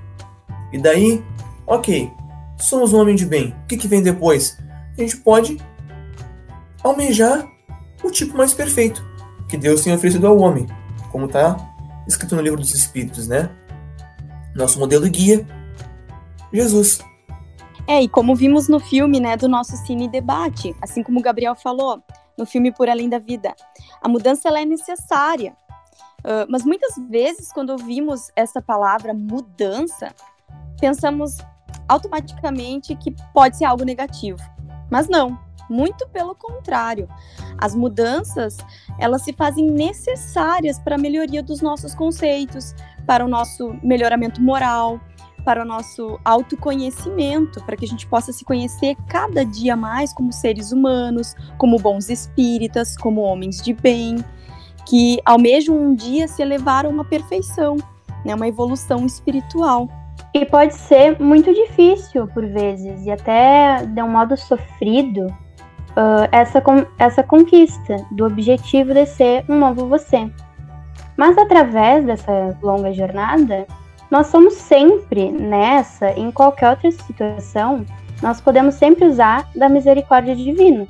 E 0.73 0.78
daí, 0.78 1.23
ok, 1.66 2.11
somos 2.58 2.92
um 2.92 3.00
homem 3.00 3.14
de 3.14 3.26
bem. 3.26 3.54
O 3.64 3.66
que, 3.66 3.76
que 3.76 3.88
vem 3.88 4.02
depois? 4.02 4.56
A 4.97 5.00
gente 5.00 5.16
pode 5.18 5.58
almejar 6.82 7.47
o 8.02 8.11
tipo 8.11 8.37
mais 8.37 8.54
perfeito 8.54 9.04
que 9.49 9.56
Deus 9.56 9.82
tem 9.82 9.92
oferecido 9.92 10.26
ao 10.26 10.38
homem, 10.38 10.66
como 11.11 11.26
está 11.26 11.56
escrito 12.06 12.37
no 12.37 12.42
livro 12.42 12.61
dos 12.61 12.75
Espíritos, 12.75 13.26
né? 13.28 13.50
Nosso 14.54 14.78
modelo 14.78 15.08
guia, 15.08 15.47
Jesus. 16.52 17.00
É, 17.88 18.02
e 18.02 18.09
como 18.09 18.37
vimos 18.37 18.68
no 18.68 18.78
filme, 18.78 19.18
né, 19.18 19.35
do 19.35 19.49
nosso 19.49 19.75
Cine 19.78 20.09
Debate, 20.09 20.76
assim 20.83 21.02
como 21.02 21.21
o 21.21 21.23
Gabriel 21.23 21.54
falou, 21.54 22.02
no 22.37 22.45
filme 22.45 22.71
Por 22.71 22.87
Além 22.87 23.09
da 23.09 23.18
Vida, 23.18 23.54
a 24.02 24.07
mudança 24.07 24.47
ela 24.47 24.61
é 24.61 24.64
necessária. 24.66 25.57
Uh, 26.18 26.45
mas 26.50 26.66
muitas 26.66 26.97
vezes, 27.09 27.50
quando 27.50 27.71
ouvimos 27.71 28.30
essa 28.37 28.61
palavra 28.61 29.14
mudança, 29.14 30.14
pensamos 30.78 31.38
automaticamente 31.88 32.95
que 32.95 33.14
pode 33.33 33.57
ser 33.57 33.64
algo 33.64 33.85
negativo. 33.85 34.38
Mas 34.90 35.09
não, 35.09 35.38
muito 35.71 36.07
pelo 36.09 36.35
contrário. 36.35 37.09
As 37.57 37.75
mudanças, 37.75 38.59
elas 38.99 39.23
se 39.23 39.33
fazem 39.33 39.71
necessárias 39.71 40.78
para 40.78 40.97
a 40.97 40.99
melhoria 40.99 41.42
dos 41.42 41.62
nossos 41.62 41.95
conceitos, 41.95 42.75
para 43.07 43.25
o 43.25 43.28
nosso 43.28 43.75
melhoramento 43.83 44.42
moral, 44.42 45.00
para 45.45 45.62
o 45.62 45.64
nosso 45.64 46.18
autoconhecimento, 46.25 47.62
para 47.64 47.76
que 47.76 47.85
a 47.85 47.88
gente 47.88 48.07
possa 48.07 48.33
se 48.33 48.45
conhecer 48.45 48.97
cada 49.09 49.45
dia 49.45 49.76
mais 49.76 50.12
como 50.12 50.33
seres 50.33 50.73
humanos, 50.73 51.35
como 51.57 51.78
bons 51.78 52.09
espíritas, 52.09 52.97
como 52.97 53.21
homens 53.21 53.62
de 53.62 53.73
bem, 53.73 54.25
que 54.87 55.18
almejam 55.25 55.76
um 55.76 55.95
dia 55.95 56.26
se 56.28 56.42
elevar 56.42 56.87
a 56.87 56.88
uma 56.88 57.04
perfeição, 57.04 57.76
né, 58.25 58.35
uma 58.35 58.49
evolução 58.49 59.07
espiritual. 59.07 59.88
E 60.35 60.45
pode 60.45 60.75
ser 60.75 61.18
muito 61.21 61.52
difícil 61.54 62.26
por 62.28 62.47
vezes, 62.47 63.07
e 63.07 63.11
até 63.11 63.85
de 63.87 64.02
um 64.02 64.09
modo 64.09 64.37
sofrido, 64.37 65.26
uh, 65.99 66.28
essa, 66.30 66.62
essa 66.99 67.23
conquista 67.23 67.97
do 68.12 68.26
objetivo 68.26 68.95
de 68.95 69.07
ser 69.07 69.45
um 69.49 69.59
novo 69.59 69.87
você. 69.87 70.30
Mas 71.16 71.37
através 71.37 72.04
dessa 72.04 72.57
longa 72.62 72.92
jornada, 72.92 73.66
nós 74.10 74.28
somos 74.28 74.54
sempre 74.54 75.30
nessa, 75.30 76.10
em 76.12 76.30
qualquer 76.30 76.70
outra 76.70 76.90
situação, 76.90 77.84
nós 78.22 78.40
podemos 78.40 78.74
sempre 78.74 79.06
usar 79.06 79.48
da 79.54 79.68
misericórdia 79.68 80.34
divina, 80.34 80.86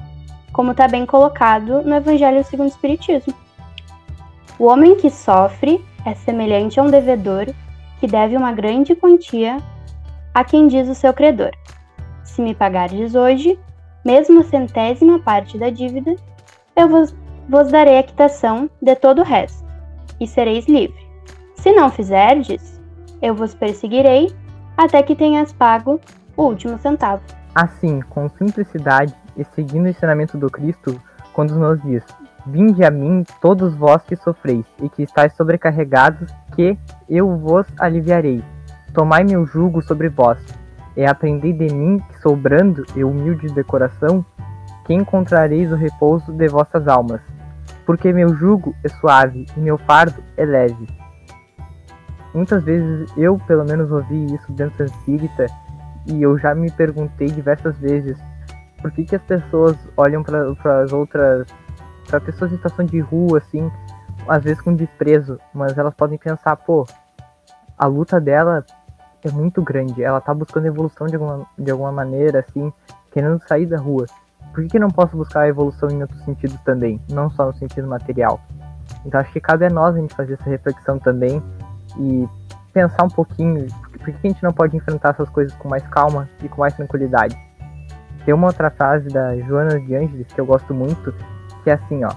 como 0.52 0.70
está 0.70 0.86
bem 0.86 1.04
colocado 1.04 1.82
no 1.82 1.94
Evangelho 1.94 2.44
segundo 2.44 2.66
o 2.66 2.70
Espiritismo. 2.70 3.34
O 4.58 4.66
homem 4.66 4.96
que 4.96 5.10
sofre 5.10 5.84
é 6.04 6.14
semelhante 6.14 6.80
a 6.80 6.82
um 6.82 6.90
devedor 6.90 7.46
que 8.00 8.06
deve 8.06 8.36
uma 8.36 8.52
grande 8.52 8.94
quantia 8.94 9.58
a 10.32 10.44
quem 10.44 10.68
diz 10.68 10.88
o 10.88 10.94
seu 10.94 11.12
credor: 11.12 11.50
Se 12.24 12.40
me 12.40 12.54
pagardes 12.54 13.14
hoje, 13.14 13.58
mesmo 14.04 14.40
a 14.40 14.44
centésima 14.44 15.18
parte 15.18 15.58
da 15.58 15.70
dívida, 15.70 16.14
eu 16.76 16.88
vos, 16.88 17.14
vos 17.48 17.68
darei 17.70 17.98
a 17.98 18.02
quitação 18.02 18.70
de 18.80 18.94
todo 18.94 19.20
o 19.20 19.24
resto, 19.24 19.66
e 20.20 20.26
sereis 20.26 20.66
livre. 20.66 21.06
Se 21.56 21.72
não 21.72 21.90
fizerdes, 21.90 22.77
eu 23.20 23.34
vos 23.34 23.54
perseguirei 23.54 24.34
até 24.76 25.02
que 25.02 25.16
tenhas 25.16 25.52
pago 25.52 26.00
o 26.36 26.44
último 26.44 26.78
centavo. 26.78 27.22
Assim, 27.54 28.00
com 28.08 28.28
simplicidade 28.28 29.14
e 29.36 29.44
seguindo 29.44 29.86
o 29.86 29.88
ensinamento 29.88 30.38
do 30.38 30.48
Cristo, 30.48 31.00
quando 31.32 31.58
nos 31.58 31.82
diz: 31.82 32.04
Vinde 32.46 32.84
a 32.84 32.90
mim, 32.90 33.24
todos 33.40 33.74
vós 33.74 34.02
que 34.02 34.16
sofreis 34.16 34.64
e 34.80 34.88
que 34.88 35.02
estáis 35.02 35.34
sobrecarregados, 35.34 36.30
que 36.54 36.78
eu 37.08 37.36
vos 37.36 37.66
aliviarei. 37.78 38.42
Tomai 38.94 39.24
meu 39.24 39.44
jugo 39.46 39.82
sobre 39.82 40.08
vós, 40.08 40.38
e 40.96 41.04
aprendei 41.04 41.52
de 41.52 41.74
mim, 41.74 41.98
que 41.98 42.20
sou 42.20 42.36
brando 42.36 42.84
e 42.94 43.04
humilde 43.04 43.48
de 43.48 43.64
coração, 43.64 44.24
que 44.86 44.94
encontrareis 44.94 45.70
o 45.72 45.76
repouso 45.76 46.32
de 46.32 46.48
vossas 46.48 46.86
almas. 46.88 47.20
Porque 47.84 48.12
meu 48.12 48.34
jugo 48.34 48.74
é 48.84 48.88
suave 48.88 49.46
e 49.56 49.60
meu 49.60 49.78
fardo 49.78 50.22
é 50.36 50.44
leve 50.44 50.97
muitas 52.38 52.62
vezes 52.62 53.12
eu, 53.16 53.36
pelo 53.46 53.64
menos, 53.64 53.90
ouvi 53.90 54.26
isso 54.32 54.52
dentro 54.52 54.78
da 54.78 54.84
espírita 54.84 55.46
e 56.06 56.22
eu 56.22 56.38
já 56.38 56.54
me 56.54 56.70
perguntei 56.70 57.26
diversas 57.26 57.76
vezes 57.78 58.16
por 58.80 58.92
que, 58.92 59.04
que 59.04 59.16
as 59.16 59.22
pessoas 59.22 59.76
olham 59.96 60.22
para 60.22 60.82
as 60.82 60.92
outras, 60.92 61.48
para 62.06 62.20
pessoas 62.20 62.52
em 62.52 62.56
situação 62.56 62.84
de 62.84 63.00
rua, 63.00 63.38
assim, 63.38 63.68
às 64.28 64.44
vezes 64.44 64.60
com 64.60 64.72
desprezo, 64.72 65.40
mas 65.52 65.76
elas 65.76 65.92
podem 65.94 66.16
pensar, 66.16 66.54
pô, 66.54 66.86
a 67.76 67.86
luta 67.86 68.20
dela 68.20 68.64
é 69.24 69.30
muito 69.32 69.60
grande, 69.60 70.04
ela 70.04 70.20
tá 70.20 70.32
buscando 70.32 70.66
evolução 70.66 71.08
de 71.08 71.16
alguma, 71.16 71.44
de 71.58 71.70
alguma 71.72 71.90
maneira, 71.90 72.38
assim, 72.38 72.72
querendo 73.10 73.42
sair 73.48 73.66
da 73.66 73.78
rua. 73.78 74.06
Por 74.54 74.62
que, 74.62 74.70
que 74.70 74.78
não 74.78 74.90
posso 74.90 75.16
buscar 75.16 75.40
a 75.40 75.48
evolução 75.48 75.90
em 75.90 76.00
outros 76.02 76.24
sentidos 76.24 76.58
também, 76.60 77.00
não 77.10 77.28
só 77.30 77.46
no 77.46 77.54
sentido 77.54 77.88
material? 77.88 78.40
Então 79.04 79.20
acho 79.20 79.32
que 79.32 79.40
cabe 79.40 79.66
a 79.66 79.70
nós 79.70 79.96
a 79.96 79.98
gente 79.98 80.14
fazer 80.14 80.34
essa 80.34 80.48
reflexão 80.48 81.00
também 81.00 81.42
e 81.98 82.28
pensar 82.72 83.04
um 83.04 83.08
pouquinho 83.08 83.66
por 83.92 84.04
que 84.04 84.10
a 84.10 84.30
gente 84.30 84.42
não 84.42 84.52
pode 84.52 84.76
enfrentar 84.76 85.10
essas 85.10 85.28
coisas 85.30 85.54
com 85.56 85.68
mais 85.68 85.86
calma 85.88 86.28
e 86.42 86.48
com 86.48 86.60
mais 86.60 86.74
tranquilidade. 86.74 87.36
Tem 88.24 88.34
uma 88.34 88.48
outra 88.48 88.70
frase 88.70 89.08
da 89.08 89.36
Joana 89.38 89.80
de 89.80 89.94
Ângeles 89.96 90.26
que 90.28 90.40
eu 90.40 90.46
gosto 90.46 90.74
muito, 90.74 91.14
que 91.64 91.70
é 91.70 91.74
assim, 91.74 92.04
ó. 92.04 92.10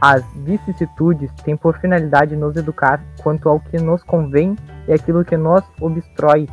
As 0.00 0.22
vicissitudes 0.44 1.32
têm 1.42 1.56
por 1.56 1.78
finalidade 1.78 2.36
nos 2.36 2.54
educar 2.54 3.02
quanto 3.22 3.48
ao 3.48 3.58
que 3.58 3.78
nos 3.78 4.02
convém 4.02 4.54
e 4.86 4.92
aquilo 4.92 5.24
que 5.24 5.36
nos 5.36 5.64
obstrói 5.80 6.46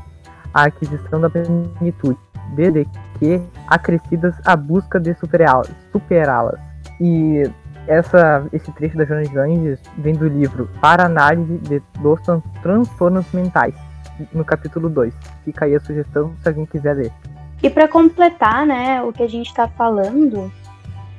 a 0.53 0.63
aquisição 0.63 1.19
da 1.19 1.29
plenitude, 1.29 2.17
desde 2.55 2.85
que 3.19 3.41
acrescidas 3.67 4.35
a 4.45 4.55
busca 4.55 4.99
de 4.99 5.13
superá-las. 5.15 6.59
E 7.01 7.43
essa, 7.87 8.45
esse 8.53 8.71
trecho 8.71 8.97
da 8.97 9.05
Joana 9.05 9.23
de 9.23 9.37
Anjos 9.37 9.79
vem 9.97 10.13
do 10.13 10.27
livro 10.27 10.69
Para 10.79 11.05
Análise 11.05 11.57
de, 11.59 11.81
dos 11.99 12.19
Transtornos 12.61 13.25
Mentais, 13.33 13.75
no 14.33 14.45
capítulo 14.45 14.89
2. 14.89 15.13
Fica 15.43 15.65
aí 15.65 15.75
a 15.75 15.79
sugestão 15.79 16.33
se 16.41 16.47
alguém 16.47 16.65
quiser 16.65 16.95
ler. 16.95 17.11
E 17.61 17.69
para 17.69 17.87
completar 17.87 18.65
né, 18.65 19.01
o 19.01 19.11
que 19.11 19.23
a 19.23 19.27
gente 19.27 19.47
está 19.47 19.67
falando, 19.67 20.51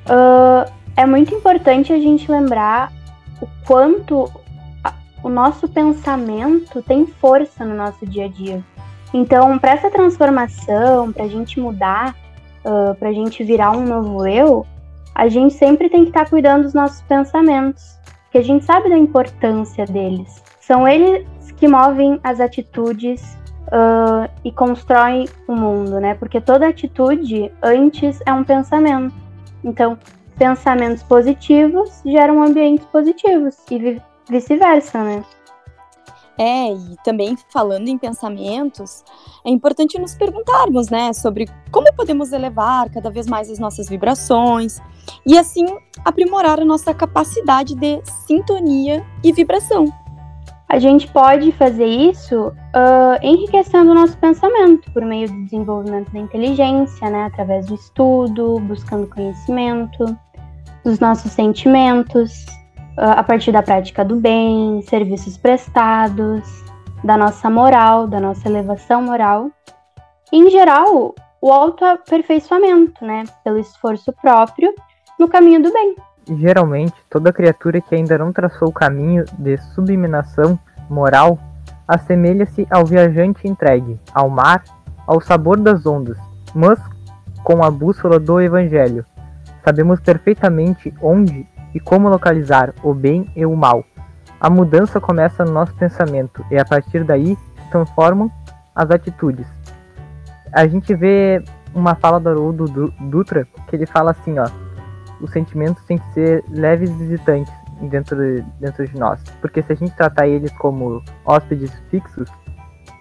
uh, 0.07 0.71
é 0.95 1.05
muito 1.05 1.33
importante 1.33 1.91
a 1.91 1.99
gente 1.99 2.31
lembrar 2.31 2.91
o 3.41 3.47
quanto 3.65 4.31
a, 4.83 4.93
o 5.23 5.29
nosso 5.29 5.67
pensamento 5.67 6.81
tem 6.81 7.05
força 7.05 7.65
no 7.65 7.75
nosso 7.75 8.05
dia 8.05 8.25
a 8.25 8.29
dia. 8.29 8.63
Então, 9.13 9.57
para 9.57 9.71
essa 9.71 9.89
transformação, 9.89 11.11
para 11.11 11.23
a 11.23 11.27
gente 11.27 11.59
mudar, 11.59 12.15
uh, 12.63 12.93
para 12.95 13.09
a 13.09 13.13
gente 13.13 13.43
virar 13.43 13.71
um 13.71 13.85
novo 13.85 14.27
eu, 14.27 14.65
a 15.15 15.29
gente 15.29 15.53
sempre 15.53 15.89
tem 15.89 16.03
que 16.03 16.09
estar 16.09 16.25
tá 16.25 16.29
cuidando 16.29 16.63
dos 16.63 16.73
nossos 16.73 17.01
pensamentos, 17.03 17.97
porque 18.23 18.37
a 18.39 18.43
gente 18.43 18.65
sabe 18.65 18.89
da 18.89 18.97
importância 18.97 19.85
deles. 19.85 20.43
São 20.59 20.85
eles 20.87 21.25
que 21.55 21.67
movem 21.67 22.19
as 22.21 22.41
atitudes 22.41 23.37
uh, 23.67 24.29
e 24.43 24.51
constroem 24.51 25.27
o 25.47 25.55
mundo, 25.55 25.99
né? 26.01 26.15
Porque 26.15 26.41
toda 26.41 26.67
atitude 26.67 27.49
antes 27.63 28.19
é 28.25 28.33
um 28.33 28.43
pensamento. 28.43 29.15
Então, 29.63 29.97
pensamentos 30.37 31.01
positivos 31.03 32.01
geram 32.05 32.43
ambientes 32.43 32.85
positivos 32.87 33.55
e 33.71 34.01
vice-versa, 34.29 35.01
né? 35.01 35.23
É, 36.37 36.73
e 36.73 36.97
também 37.03 37.37
falando 37.49 37.87
em 37.87 37.97
pensamentos, 37.97 39.03
é 39.45 39.49
importante 39.49 39.97
nos 39.97 40.15
perguntarmos, 40.15 40.89
né, 40.89 41.13
sobre 41.13 41.47
como 41.71 41.93
podemos 41.95 42.33
elevar 42.33 42.89
cada 42.89 43.09
vez 43.09 43.25
mais 43.25 43.49
as 43.49 43.57
nossas 43.57 43.87
vibrações 43.87 44.81
e 45.25 45.37
assim 45.37 45.65
aprimorar 46.03 46.59
a 46.59 46.65
nossa 46.65 46.93
capacidade 46.93 47.73
de 47.75 48.01
sintonia 48.27 49.05
e 49.23 49.31
vibração. 49.31 49.85
A 50.67 50.79
gente 50.79 51.07
pode 51.07 51.51
fazer 51.53 51.85
isso 51.85 52.47
uh, 52.47 53.19
enriquecendo 53.21 53.91
o 53.91 53.93
nosso 53.93 54.17
pensamento 54.17 54.91
por 54.91 55.05
meio 55.05 55.29
do 55.29 55.43
desenvolvimento 55.45 56.11
da 56.11 56.19
inteligência, 56.19 57.09
né, 57.09 57.25
através 57.25 57.67
do 57.67 57.75
estudo, 57.75 58.59
buscando 58.61 59.07
conhecimento, 59.07 60.17
dos 60.83 60.99
nossos 60.99 61.31
sentimentos, 61.31 62.45
a 62.97 63.23
partir 63.23 63.51
da 63.51 63.61
prática 63.61 64.03
do 64.05 64.15
bem, 64.15 64.81
serviços 64.83 65.37
prestados, 65.37 66.63
da 67.03 67.17
nossa 67.17 67.49
moral, 67.49 68.07
da 68.07 68.19
nossa 68.19 68.47
elevação 68.47 69.01
moral. 69.01 69.49
E, 70.31 70.37
em 70.37 70.49
geral, 70.49 71.13
o 71.41 71.51
autoaperfeiçoamento, 71.51 73.05
né, 73.05 73.23
pelo 73.43 73.59
esforço 73.59 74.11
próprio 74.21 74.73
no 75.19 75.27
caminho 75.27 75.61
do 75.61 75.71
bem. 75.71 75.95
Geralmente, 76.37 76.95
toda 77.09 77.31
criatura 77.31 77.79
que 77.79 77.93
ainda 77.93 78.17
não 78.17 78.33
traçou 78.33 78.69
o 78.69 78.73
caminho 78.73 79.23
de 79.37 79.57
subminação 79.75 80.57
moral 80.89 81.37
assemelha-se 81.87 82.67
ao 82.71 82.83
viajante 82.83 83.47
entregue 83.47 83.99
ao 84.11 84.29
mar, 84.29 84.63
ao 85.05 85.21
sabor 85.21 85.59
das 85.59 85.85
ondas, 85.85 86.17
mas 86.53 86.79
com 87.43 87.63
a 87.63 87.69
bússola 87.69 88.19
do 88.19 88.41
Evangelho. 88.41 89.05
Sabemos 89.63 89.99
perfeitamente 89.99 90.91
onde 90.99 91.47
e 91.75 91.79
como 91.81 92.07
localizar 92.07 92.73
o 92.81 92.93
bem 92.93 93.29
e 93.35 93.45
o 93.45 93.53
mal. 93.53 93.83
A 94.39 94.49
mudança 94.49 95.01
começa 95.01 95.43
no 95.43 95.51
nosso 95.51 95.73
pensamento 95.75 96.43
e 96.49 96.57
a 96.57 96.63
partir 96.63 97.03
daí 97.03 97.35
se 97.35 97.69
transformam 97.69 98.31
as 98.73 98.89
atitudes. 98.89 99.45
A 100.53 100.65
gente 100.65 100.95
vê 100.95 101.43
uma 101.73 101.93
fala 101.95 102.17
do 102.17 102.29
Haroldo 102.29 102.65
Dutra 103.01 103.45
que 103.67 103.75
ele 103.75 103.85
fala 103.85 104.11
assim, 104.11 104.39
ó, 104.39 104.47
os 105.19 105.31
sentimentos 105.31 105.83
têm 105.83 105.97
que 105.97 106.13
ser 106.13 106.45
leves 106.49 106.89
visitantes 106.91 107.53
dentro 107.81 108.15
de, 108.15 108.41
dentro 108.59 108.87
de 108.87 108.97
nós. 108.97 109.21
Porque 109.41 109.61
se 109.61 109.73
a 109.73 109.75
gente 109.75 109.93
tratar 109.95 110.27
eles 110.27 110.51
como 110.53 111.03
hóspedes 111.25 111.73
fixos, 111.89 112.29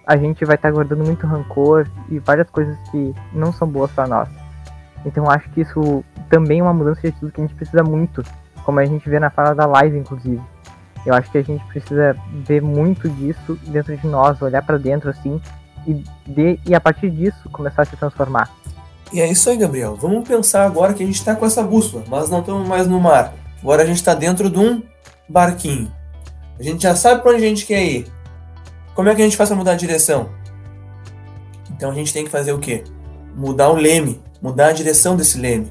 a 0.04 0.16
gente 0.16 0.44
vai 0.44 0.56
estar 0.56 0.68
tá 0.68 0.74
guardando 0.74 1.04
muito 1.04 1.26
rancor 1.26 1.86
e 2.08 2.18
várias 2.18 2.50
coisas 2.50 2.76
que 2.90 3.14
não 3.32 3.52
são 3.52 3.68
boas 3.68 3.90
para 3.92 4.08
nós. 4.08 4.28
Então 5.06 5.30
acho 5.30 5.48
que 5.50 5.60
isso 5.60 6.04
também 6.28 6.58
é 6.58 6.62
uma 6.62 6.74
mudança 6.74 7.00
de 7.02 7.08
atitude 7.08 7.32
que 7.32 7.40
a 7.40 7.46
gente 7.46 7.54
precisa 7.54 7.84
muito, 7.84 8.22
como 8.64 8.80
a 8.80 8.84
gente 8.84 9.08
vê 9.08 9.18
na 9.18 9.30
fala 9.30 9.54
da 9.54 9.66
live, 9.66 9.98
inclusive. 9.98 10.40
Eu 11.06 11.14
acho 11.14 11.30
que 11.30 11.38
a 11.38 11.42
gente 11.42 11.64
precisa 11.66 12.16
ver 12.46 12.62
muito 12.62 13.08
disso 13.08 13.58
dentro 13.66 13.96
de 13.96 14.06
nós, 14.06 14.40
olhar 14.40 14.62
para 14.62 14.78
dentro 14.78 15.10
assim 15.10 15.40
e, 15.86 16.02
de, 16.26 16.58
e 16.66 16.74
a 16.74 16.80
partir 16.80 17.10
disso 17.10 17.48
começar 17.50 17.82
a 17.82 17.84
se 17.84 17.96
transformar. 17.96 18.50
E 19.12 19.20
é 19.20 19.30
isso 19.30 19.48
aí, 19.50 19.56
Gabriel. 19.56 19.96
Vamos 19.96 20.26
pensar 20.26 20.64
agora 20.64 20.94
que 20.94 21.02
a 21.02 21.06
gente 21.06 21.16
está 21.16 21.36
com 21.36 21.44
essa 21.44 21.62
bússola, 21.62 22.04
mas 22.08 22.30
não 22.30 22.40
estamos 22.40 22.66
mais 22.66 22.86
no 22.86 22.98
mar. 22.98 23.34
Agora 23.62 23.82
a 23.82 23.86
gente 23.86 23.96
está 23.96 24.14
dentro 24.14 24.48
de 24.50 24.58
um 24.58 24.82
barquinho. 25.28 25.92
A 26.58 26.62
gente 26.62 26.82
já 26.82 26.96
sabe 26.96 27.22
para 27.22 27.32
onde 27.32 27.44
a 27.44 27.48
gente 27.48 27.66
quer 27.66 27.82
ir. 27.84 28.06
Como 28.94 29.08
é 29.08 29.14
que 29.14 29.20
a 29.20 29.24
gente 29.24 29.36
faz 29.36 29.48
para 29.48 29.58
mudar 29.58 29.72
a 29.72 29.76
direção? 29.76 30.30
Então 31.70 31.90
a 31.90 31.94
gente 31.94 32.12
tem 32.12 32.24
que 32.24 32.30
fazer 32.30 32.52
o 32.52 32.58
quê? 32.58 32.84
Mudar 33.34 33.70
o 33.70 33.74
leme, 33.74 34.22
mudar 34.40 34.68
a 34.68 34.72
direção 34.72 35.16
desse 35.16 35.38
leme. 35.38 35.70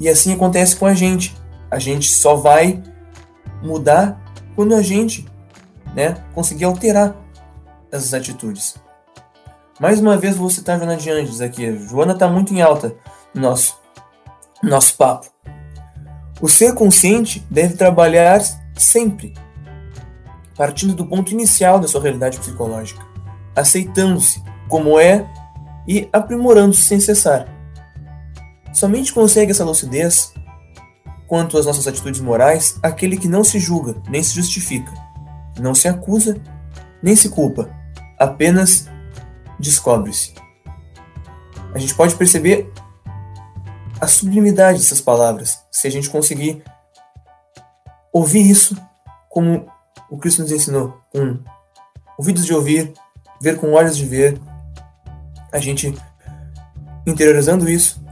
E 0.00 0.08
assim 0.08 0.32
acontece 0.32 0.74
com 0.76 0.86
a 0.86 0.94
gente. 0.94 1.36
A 1.74 1.80
gente 1.80 2.08
só 2.08 2.36
vai 2.36 2.80
mudar 3.60 4.22
quando 4.54 4.76
a 4.76 4.80
gente 4.80 5.26
né, 5.92 6.14
conseguir 6.32 6.66
alterar 6.66 7.16
essas 7.90 8.14
atitudes. 8.14 8.76
Mais 9.80 9.98
uma 9.98 10.16
vez 10.16 10.36
vou 10.36 10.48
citar 10.48 10.76
a 10.76 10.78
Joana 10.78 10.96
de 10.96 11.10
Anjos 11.10 11.40
aqui. 11.40 11.76
Joana 11.88 12.12
está 12.12 12.28
muito 12.28 12.54
em 12.54 12.62
alta 12.62 12.94
no 13.34 13.42
nosso, 13.42 13.76
no 14.62 14.70
nosso 14.70 14.96
papo. 14.96 15.26
O 16.40 16.48
ser 16.48 16.74
consciente 16.74 17.44
deve 17.50 17.74
trabalhar 17.74 18.40
sempre 18.76 19.34
partindo 20.56 20.94
do 20.94 21.04
ponto 21.04 21.32
inicial 21.32 21.80
da 21.80 21.88
sua 21.88 22.00
realidade 22.00 22.38
psicológica, 22.38 23.04
aceitando-se 23.56 24.40
como 24.68 24.96
é 25.00 25.28
e 25.88 26.08
aprimorando-se 26.12 26.82
sem 26.82 27.00
cessar. 27.00 27.48
Somente 28.72 29.12
consegue 29.12 29.50
essa 29.50 29.64
lucidez 29.64 30.32
quanto 31.26 31.58
às 31.58 31.66
nossas 31.66 31.86
atitudes 31.86 32.20
morais 32.20 32.78
aquele 32.82 33.16
que 33.16 33.28
não 33.28 33.42
se 33.44 33.58
julga 33.58 33.96
nem 34.08 34.22
se 34.22 34.34
justifica, 34.34 34.92
não 35.58 35.74
se 35.74 35.88
acusa 35.88 36.40
nem 37.02 37.14
se 37.14 37.28
culpa, 37.28 37.68
apenas 38.18 38.88
descobre-se. 39.58 40.34
A 41.74 41.78
gente 41.78 41.94
pode 41.94 42.14
perceber 42.14 42.72
a 44.00 44.06
sublimidade 44.06 44.78
dessas 44.78 45.00
palavras 45.00 45.58
se 45.70 45.86
a 45.86 45.90
gente 45.90 46.08
conseguir 46.08 46.62
ouvir 48.12 48.48
isso 48.48 48.76
como 49.28 49.66
o 50.10 50.16
Cristo 50.16 50.42
nos 50.42 50.52
ensinou, 50.52 51.00
com 51.12 51.38
ouvidos 52.16 52.46
de 52.46 52.54
ouvir, 52.54 52.92
ver 53.40 53.58
com 53.58 53.72
olhos 53.72 53.96
de 53.96 54.06
ver, 54.06 54.40
a 55.52 55.58
gente 55.58 55.94
interiorizando 57.06 57.68
isso, 57.68 58.02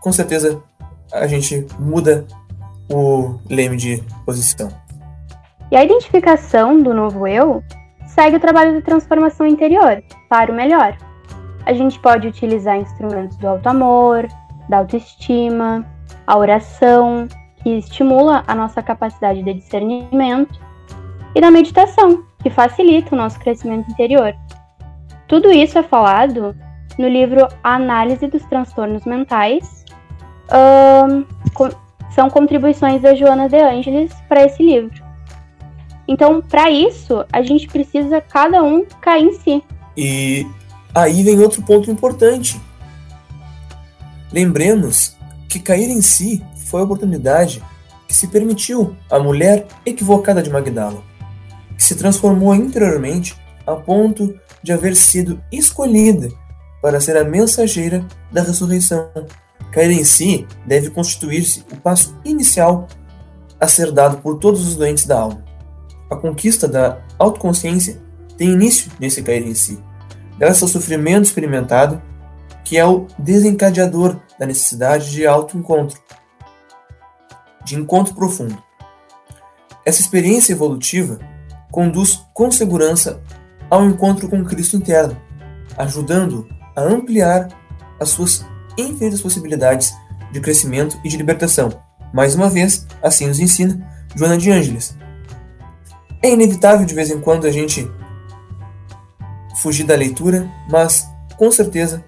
com 0.00 0.12
certeza 0.12 0.62
a 1.12 1.26
gente 1.26 1.66
muda 1.78 2.26
o 2.90 3.38
leme 3.48 3.76
de 3.76 4.02
posição. 4.24 4.68
E 5.70 5.76
a 5.76 5.84
identificação 5.84 6.82
do 6.82 6.94
novo 6.94 7.26
eu 7.26 7.62
segue 8.06 8.36
o 8.36 8.40
trabalho 8.40 8.74
de 8.74 8.82
transformação 8.82 9.46
interior 9.46 10.02
para 10.28 10.50
o 10.50 10.54
melhor. 10.54 10.96
A 11.66 11.72
gente 11.74 11.98
pode 11.98 12.26
utilizar 12.26 12.76
instrumentos 12.76 13.36
do 13.36 13.48
auto-amor, 13.48 14.26
da 14.68 14.78
autoestima, 14.78 15.86
a 16.26 16.38
oração, 16.38 17.28
que 17.62 17.70
estimula 17.76 18.42
a 18.46 18.54
nossa 18.54 18.82
capacidade 18.82 19.42
de 19.42 19.54
discernimento, 19.54 20.58
e 21.34 21.40
da 21.40 21.50
meditação, 21.50 22.24
que 22.42 22.50
facilita 22.50 23.14
o 23.14 23.18
nosso 23.18 23.38
crescimento 23.38 23.90
interior. 23.90 24.34
Tudo 25.26 25.50
isso 25.50 25.78
é 25.78 25.82
falado 25.82 26.56
no 26.98 27.08
livro 27.08 27.46
A 27.62 27.74
Análise 27.74 28.26
dos 28.26 28.44
Transtornos 28.46 29.04
Mentais. 29.04 29.84
Um, 30.52 31.24
são 32.14 32.28
contribuições 32.30 33.02
da 33.02 33.14
Joana 33.14 33.48
de 33.48 33.56
Angelis 33.56 34.12
para 34.28 34.44
esse 34.44 34.62
livro. 34.62 35.08
Então, 36.06 36.40
para 36.40 36.70
isso, 36.70 37.24
a 37.32 37.42
gente 37.42 37.68
precisa 37.68 38.20
cada 38.20 38.62
um 38.62 38.84
cair 39.00 39.24
em 39.24 39.32
si. 39.34 39.62
E 39.96 40.46
aí 40.94 41.22
vem 41.22 41.38
outro 41.38 41.62
ponto 41.62 41.90
importante. 41.90 42.60
Lembremos 44.32 45.16
que 45.48 45.58
cair 45.58 45.90
em 45.90 46.00
si 46.00 46.42
foi 46.66 46.80
a 46.80 46.84
oportunidade 46.84 47.62
que 48.06 48.14
se 48.14 48.28
permitiu 48.28 48.96
à 49.10 49.18
mulher 49.18 49.66
equivocada 49.84 50.42
de 50.42 50.50
Magdala, 50.50 51.02
que 51.76 51.84
se 51.84 51.94
transformou 51.94 52.54
interiormente 52.54 53.36
a 53.66 53.74
ponto 53.74 54.34
de 54.62 54.72
haver 54.72 54.96
sido 54.96 55.40
escolhida 55.52 56.30
para 56.80 57.00
ser 57.00 57.16
a 57.16 57.24
mensageira 57.24 58.04
da 58.32 58.42
ressurreição. 58.42 59.10
Cair 59.72 59.90
em 59.90 60.04
si 60.04 60.46
deve 60.66 60.90
constituir-se 60.90 61.64
o 61.72 61.76
passo 61.76 62.16
inicial 62.24 62.88
a 63.60 63.68
ser 63.68 63.92
dado 63.92 64.18
por 64.18 64.38
todos 64.38 64.66
os 64.66 64.76
doentes 64.76 65.06
da 65.06 65.20
alma. 65.20 65.44
A 66.10 66.16
conquista 66.16 66.66
da 66.66 67.00
autoconsciência 67.18 68.00
tem 68.36 68.50
início 68.50 68.90
nesse 68.98 69.22
cair 69.22 69.46
em 69.46 69.54
si, 69.54 69.78
graças 70.38 70.62
ao 70.62 70.68
sofrimento 70.68 71.24
experimentado, 71.24 72.00
que 72.64 72.78
é 72.78 72.86
o 72.86 73.06
desencadeador 73.18 74.20
da 74.38 74.46
necessidade 74.46 75.10
de 75.10 75.26
autoencontro. 75.26 76.00
de 77.64 77.76
encontro 77.76 78.14
profundo. 78.14 78.56
Essa 79.84 80.00
experiência 80.00 80.52
evolutiva 80.52 81.18
conduz 81.70 82.24
com 82.32 82.50
segurança 82.50 83.20
ao 83.68 83.84
encontro 83.84 84.26
com 84.26 84.42
Cristo 84.42 84.76
interno, 84.76 85.20
ajudando 85.76 86.48
a 86.74 86.80
ampliar 86.80 87.48
as 88.00 88.08
suas 88.08 88.46
infinitas 88.78 89.20
possibilidades 89.20 89.94
de 90.32 90.40
crescimento 90.40 90.98
e 91.04 91.08
de 91.08 91.16
libertação. 91.16 91.70
Mais 92.12 92.34
uma 92.34 92.48
vez, 92.48 92.86
assim 93.02 93.26
nos 93.26 93.40
ensina 93.40 93.86
Joana 94.14 94.38
de 94.38 94.50
Ângeles. 94.50 94.96
É 96.22 96.30
inevitável 96.30 96.86
de 96.86 96.94
vez 96.94 97.10
em 97.10 97.20
quando 97.20 97.46
a 97.46 97.50
gente 97.50 97.90
fugir 99.60 99.84
da 99.84 99.94
leitura, 99.94 100.50
mas 100.70 101.08
com 101.36 101.50
certeza 101.50 102.04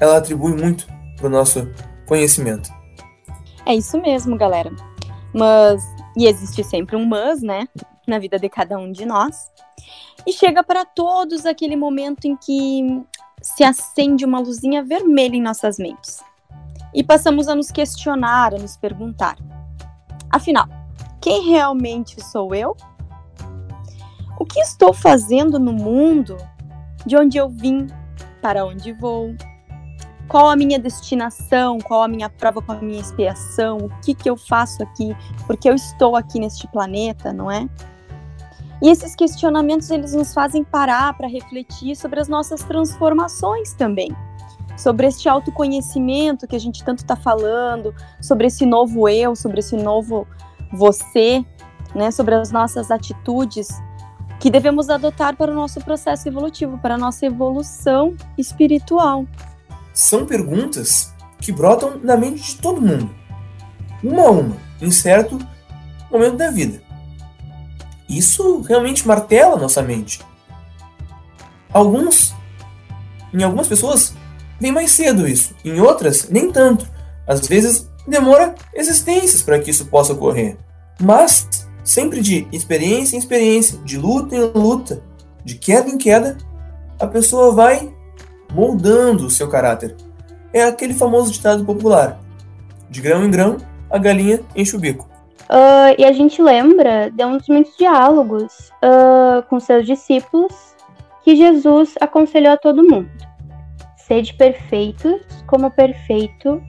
ela 0.00 0.16
atribui 0.16 0.52
muito 0.52 0.86
para 1.16 1.26
o 1.26 1.30
nosso 1.30 1.68
conhecimento. 2.06 2.70
É 3.64 3.74
isso 3.74 4.00
mesmo, 4.00 4.36
galera. 4.36 4.70
Mas, 5.32 5.82
e 6.16 6.26
existe 6.26 6.62
sempre 6.62 6.96
um 6.96 7.04
mas, 7.04 7.42
né? 7.42 7.66
Na 8.06 8.18
vida 8.18 8.38
de 8.38 8.48
cada 8.48 8.78
um 8.78 8.92
de 8.92 9.04
nós. 9.04 9.50
E 10.26 10.32
chega 10.32 10.62
para 10.62 10.84
todos 10.84 11.46
aquele 11.46 11.76
momento 11.76 12.26
em 12.26 12.36
que 12.36 13.02
se 13.46 13.62
acende 13.62 14.24
uma 14.24 14.40
luzinha 14.40 14.82
vermelha 14.82 15.36
em 15.36 15.40
nossas 15.40 15.78
mentes. 15.78 16.20
E 16.92 17.04
passamos 17.04 17.46
a 17.46 17.54
nos 17.54 17.70
questionar, 17.70 18.52
a 18.52 18.58
nos 18.58 18.76
perguntar: 18.76 19.36
afinal, 20.28 20.66
quem 21.20 21.50
realmente 21.50 22.20
sou 22.24 22.54
eu? 22.54 22.76
O 24.38 24.44
que 24.44 24.58
estou 24.58 24.92
fazendo 24.92 25.58
no 25.60 25.72
mundo? 25.72 26.36
De 27.06 27.16
onde 27.16 27.38
eu 27.38 27.48
vim? 27.48 27.86
Para 28.42 28.66
onde 28.66 28.92
vou? 28.92 29.34
Qual 30.28 30.50
a 30.50 30.56
minha 30.56 30.78
destinação? 30.78 31.78
Qual 31.78 32.02
a 32.02 32.08
minha 32.08 32.28
prova? 32.28 32.60
Qual 32.60 32.76
a 32.76 32.82
minha 32.82 33.00
expiação? 33.00 33.78
O 33.78 34.00
que, 34.00 34.12
que 34.12 34.28
eu 34.28 34.36
faço 34.36 34.82
aqui? 34.82 35.16
Porque 35.46 35.70
eu 35.70 35.74
estou 35.74 36.16
aqui 36.16 36.40
neste 36.40 36.66
planeta, 36.66 37.32
não 37.32 37.48
é? 37.48 37.68
E 38.82 38.88
esses 38.90 39.14
questionamentos 39.14 39.90
eles 39.90 40.12
nos 40.12 40.34
fazem 40.34 40.62
parar 40.62 41.16
para 41.16 41.28
refletir 41.28 41.96
sobre 41.96 42.20
as 42.20 42.28
nossas 42.28 42.62
transformações 42.62 43.72
também, 43.72 44.14
sobre 44.76 45.06
este 45.06 45.28
autoconhecimento 45.28 46.46
que 46.46 46.56
a 46.56 46.60
gente 46.60 46.84
tanto 46.84 46.98
está 46.98 47.16
falando, 47.16 47.94
sobre 48.20 48.48
esse 48.48 48.66
novo 48.66 49.08
eu, 49.08 49.34
sobre 49.34 49.60
esse 49.60 49.76
novo 49.76 50.26
você, 50.72 51.44
né, 51.94 52.10
sobre 52.10 52.34
as 52.34 52.50
nossas 52.50 52.90
atitudes 52.90 53.68
que 54.38 54.50
devemos 54.50 54.90
adotar 54.90 55.34
para 55.34 55.50
o 55.50 55.54
nosso 55.54 55.80
processo 55.80 56.28
evolutivo, 56.28 56.78
para 56.78 56.96
a 56.96 56.98
nossa 56.98 57.24
evolução 57.24 58.14
espiritual. 58.36 59.26
São 59.94 60.26
perguntas 60.26 61.14
que 61.40 61.50
brotam 61.50 61.98
na 62.02 62.16
mente 62.16 62.42
de 62.42 62.56
todo 62.56 62.82
mundo, 62.82 63.10
uma 64.04 64.22
a 64.22 64.30
uma, 64.30 64.56
em 64.80 64.90
certo 64.90 65.38
momento 66.10 66.36
da 66.36 66.50
vida. 66.50 66.85
Isso 68.08 68.60
realmente 68.60 69.06
martela 69.06 69.56
nossa 69.56 69.82
mente. 69.82 70.20
Alguns, 71.72 72.34
em 73.34 73.42
algumas 73.42 73.68
pessoas, 73.68 74.14
vem 74.60 74.72
mais 74.72 74.90
cedo 74.90 75.28
isso, 75.28 75.54
em 75.64 75.80
outras, 75.80 76.28
nem 76.28 76.50
tanto. 76.50 76.86
Às 77.26 77.46
vezes 77.46 77.90
demora 78.06 78.54
existências 78.72 79.42
para 79.42 79.58
que 79.58 79.70
isso 79.70 79.86
possa 79.86 80.12
ocorrer. 80.12 80.56
Mas 81.00 81.48
sempre 81.84 82.20
de 82.20 82.46
experiência 82.52 83.16
em 83.16 83.18
experiência, 83.18 83.78
de 83.84 83.98
luta 83.98 84.34
em 84.34 84.40
luta, 84.40 85.02
de 85.44 85.56
queda 85.56 85.88
em 85.88 85.98
queda, 85.98 86.36
a 86.98 87.06
pessoa 87.06 87.52
vai 87.52 87.92
moldando 88.52 89.26
o 89.26 89.30
seu 89.30 89.48
caráter. 89.48 89.94
É 90.52 90.64
aquele 90.64 90.94
famoso 90.94 91.30
ditado 91.30 91.64
popular: 91.64 92.18
de 92.88 93.00
grão 93.00 93.24
em 93.24 93.30
grão, 93.30 93.58
a 93.90 93.98
galinha 93.98 94.40
enche 94.54 94.74
o 94.74 94.78
bico. 94.78 95.08
Uh, 95.48 95.94
e 95.96 96.04
a 96.04 96.12
gente 96.12 96.42
lembra 96.42 97.10
de 97.10 97.24
um 97.24 97.36
dos 97.36 97.48
muitos 97.48 97.76
diálogos 97.76 98.72
uh, 98.82 99.42
com 99.48 99.60
seus 99.60 99.86
discípulos 99.86 100.52
que 101.22 101.36
Jesus 101.36 101.94
aconselhou 102.00 102.54
a 102.54 102.56
todo 102.56 102.82
mundo: 102.82 103.10
Sede 103.96 104.34
perfeitos, 104.34 105.22
como 105.46 105.70
perfeito 105.70 106.60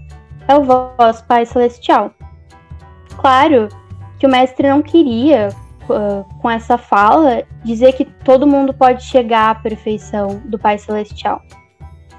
é 0.48 0.56
o 0.56 0.64
vosso 0.64 1.26
Pai 1.26 1.46
Celestial. 1.46 2.12
Claro 3.18 3.68
que 4.20 4.28
o 4.28 4.30
mestre 4.30 4.70
não 4.70 4.84
queria, 4.84 5.50
uh, 5.90 6.24
com 6.40 6.50
essa 6.50 6.78
fala, 6.78 7.44
dizer 7.64 7.94
que 7.94 8.06
todo 8.06 8.46
mundo 8.46 8.74
pode 8.74 9.04
chegar 9.04 9.50
à 9.50 9.56
perfeição 9.56 10.42
do 10.46 10.60
Pai 10.60 10.78
Celestial. 10.78 11.42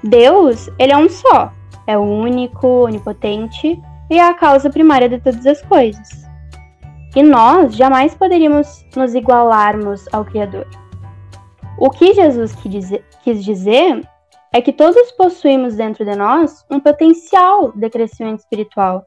Deus, 0.03 0.69
ele 0.77 0.91
é 0.91 0.97
um 0.97 1.09
só, 1.09 1.53
é 1.87 1.97
o 1.97 2.01
único, 2.01 2.67
onipotente 2.85 3.81
e 4.09 4.17
é 4.17 4.27
a 4.27 4.33
causa 4.33 4.69
primária 4.69 5.07
de 5.07 5.19
todas 5.19 5.45
as 5.45 5.61
coisas. 5.61 6.18
E 7.15 7.23
nós 7.23 7.75
jamais 7.75 8.13
poderíamos 8.13 8.85
nos 8.95 9.15
igualarmos 9.15 10.05
ao 10.13 10.23
Criador. 10.23 10.67
O 11.77 11.89
que 11.89 12.13
Jesus 12.13 12.53
quis 13.23 13.43
dizer 13.43 14.07
é 14.51 14.61
que 14.61 14.73
todos 14.73 15.11
possuímos 15.13 15.75
dentro 15.75 16.03
de 16.03 16.15
nós 16.15 16.65
um 16.69 16.79
potencial 16.79 17.71
de 17.71 17.89
crescimento 17.89 18.39
espiritual. 18.39 19.05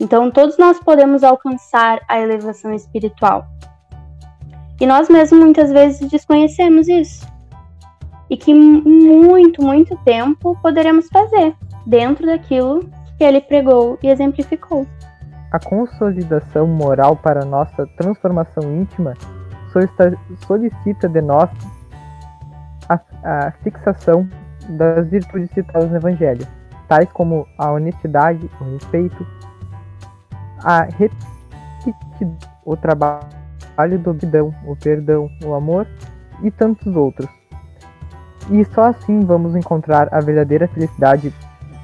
Então, 0.00 0.30
todos 0.30 0.56
nós 0.56 0.78
podemos 0.78 1.24
alcançar 1.24 2.00
a 2.08 2.20
elevação 2.20 2.72
espiritual. 2.72 3.46
E 4.80 4.86
nós 4.86 5.08
mesmos 5.08 5.40
muitas 5.40 5.72
vezes 5.72 6.08
desconhecemos 6.08 6.88
isso. 6.88 7.26
E 8.30 8.36
que 8.36 8.54
muito, 8.54 9.62
muito 9.62 9.96
tempo 10.04 10.56
poderemos 10.62 11.08
fazer 11.08 11.56
dentro 11.84 12.26
daquilo 12.26 12.88
que 13.16 13.24
ele 13.24 13.40
pregou 13.40 13.98
e 14.02 14.08
exemplificou. 14.08 14.86
A 15.50 15.58
consolidação 15.58 16.66
moral 16.66 17.16
para 17.16 17.44
nossa 17.44 17.86
transformação 17.96 18.62
íntima 18.74 19.14
solicita 20.46 21.08
de 21.08 21.22
nós 21.22 21.50
a, 22.88 23.00
a 23.22 23.50
fixação 23.62 24.28
das 24.68 25.08
virtudes 25.08 25.50
citadas 25.50 25.90
no 25.90 25.96
Evangelho, 25.96 26.46
tais 26.86 27.10
como 27.12 27.46
a 27.56 27.70
honestidade, 27.70 28.50
o 28.60 28.64
respeito, 28.74 29.26
a 30.62 30.82
repetidão, 30.82 32.36
o 32.64 32.76
trabalho 32.76 33.98
do 33.98 34.10
obidão, 34.10 34.54
o 34.66 34.76
perdão, 34.76 35.30
o 35.42 35.54
amor 35.54 35.86
e 36.42 36.50
tantos 36.50 36.94
outros. 36.94 37.28
E 38.50 38.64
só 38.66 38.86
assim 38.86 39.20
vamos 39.20 39.56
encontrar 39.56 40.08
a 40.12 40.20
verdadeira 40.20 40.68
felicidade 40.68 41.32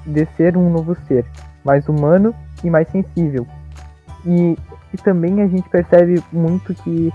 de 0.07 0.27
ser 0.37 0.57
um 0.57 0.69
novo 0.69 0.95
ser, 1.07 1.25
mais 1.65 1.89
humano 1.89 2.35
e 2.65 2.71
mais 2.71 2.89
sensível. 2.89 3.47
E, 4.27 4.57
e 4.93 4.97
também 4.97 5.43
a 5.43 5.47
gente 5.47 5.69
percebe 5.69 6.23
muito 6.33 6.75
que 6.75 7.13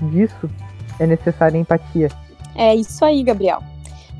disso 0.00 0.50
é 0.98 1.06
necessária 1.06 1.58
empatia. 1.58 2.08
É 2.54 2.74
isso 2.74 3.04
aí, 3.04 3.22
Gabriel. 3.22 3.62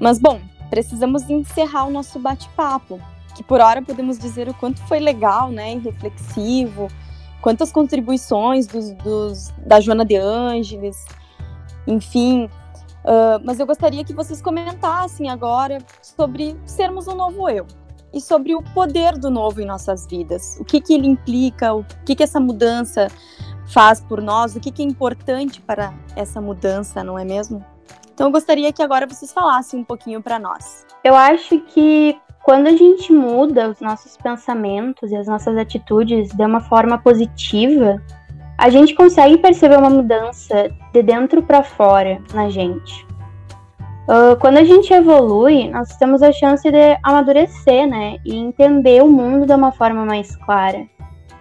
Mas 0.00 0.18
bom, 0.18 0.40
precisamos 0.68 1.28
encerrar 1.30 1.86
o 1.86 1.90
nosso 1.90 2.18
bate-papo, 2.18 3.00
que 3.34 3.42
por 3.42 3.60
hora 3.60 3.82
podemos 3.82 4.18
dizer 4.18 4.48
o 4.48 4.54
quanto 4.54 4.80
foi 4.82 4.98
legal, 4.98 5.50
né, 5.50 5.74
e 5.74 5.78
reflexivo, 5.78 6.88
quantas 7.40 7.72
contribuições 7.72 8.66
dos, 8.66 8.92
dos 8.92 9.52
da 9.58 9.80
Joana 9.80 10.04
de 10.04 10.16
Ângeles, 10.16 11.04
enfim. 11.86 12.50
Uh, 13.04 13.40
mas 13.44 13.60
eu 13.60 13.66
gostaria 13.66 14.04
que 14.04 14.12
vocês 14.12 14.42
comentassem 14.42 15.30
agora 15.30 15.78
sobre 16.02 16.56
sermos 16.66 17.06
um 17.06 17.14
novo 17.14 17.48
eu, 17.48 17.66
e 18.12 18.20
sobre 18.20 18.54
o 18.54 18.62
poder 18.62 19.18
do 19.18 19.30
novo 19.30 19.60
em 19.60 19.66
nossas 19.66 20.06
vidas. 20.06 20.56
O 20.60 20.64
que, 20.64 20.80
que 20.80 20.94
ele 20.94 21.06
implica, 21.06 21.74
o 21.74 21.84
que, 22.04 22.14
que 22.14 22.22
essa 22.22 22.40
mudança 22.40 23.08
faz 23.72 24.00
por 24.00 24.20
nós, 24.22 24.56
o 24.56 24.60
que, 24.60 24.70
que 24.70 24.82
é 24.82 24.84
importante 24.84 25.60
para 25.60 25.92
essa 26.14 26.40
mudança, 26.40 27.02
não 27.02 27.18
é 27.18 27.24
mesmo? 27.24 27.64
Então 28.12 28.28
eu 28.28 28.32
gostaria 28.32 28.72
que 28.72 28.82
agora 28.82 29.06
vocês 29.06 29.32
falassem 29.32 29.80
um 29.80 29.84
pouquinho 29.84 30.22
para 30.22 30.38
nós. 30.38 30.86
Eu 31.04 31.14
acho 31.14 31.60
que 31.60 32.18
quando 32.42 32.68
a 32.68 32.76
gente 32.76 33.12
muda 33.12 33.68
os 33.68 33.80
nossos 33.80 34.16
pensamentos 34.16 35.10
e 35.10 35.16
as 35.16 35.26
nossas 35.26 35.56
atitudes 35.56 36.30
de 36.30 36.44
uma 36.44 36.60
forma 36.60 36.96
positiva, 36.96 38.00
a 38.56 38.70
gente 38.70 38.94
consegue 38.94 39.36
perceber 39.36 39.76
uma 39.76 39.90
mudança 39.90 40.70
de 40.92 41.02
dentro 41.02 41.42
para 41.42 41.62
fora 41.62 42.22
na 42.32 42.48
gente. 42.48 43.05
Uh, 44.08 44.38
quando 44.38 44.58
a 44.58 44.64
gente 44.64 44.92
evolui, 44.92 45.68
nós 45.68 45.96
temos 45.96 46.22
a 46.22 46.30
chance 46.30 46.70
de 46.70 46.98
amadurecer, 47.02 47.88
né? 47.88 48.18
E 48.24 48.36
entender 48.36 49.02
o 49.02 49.10
mundo 49.10 49.46
de 49.46 49.52
uma 49.52 49.72
forma 49.72 50.04
mais 50.04 50.36
clara. 50.36 50.86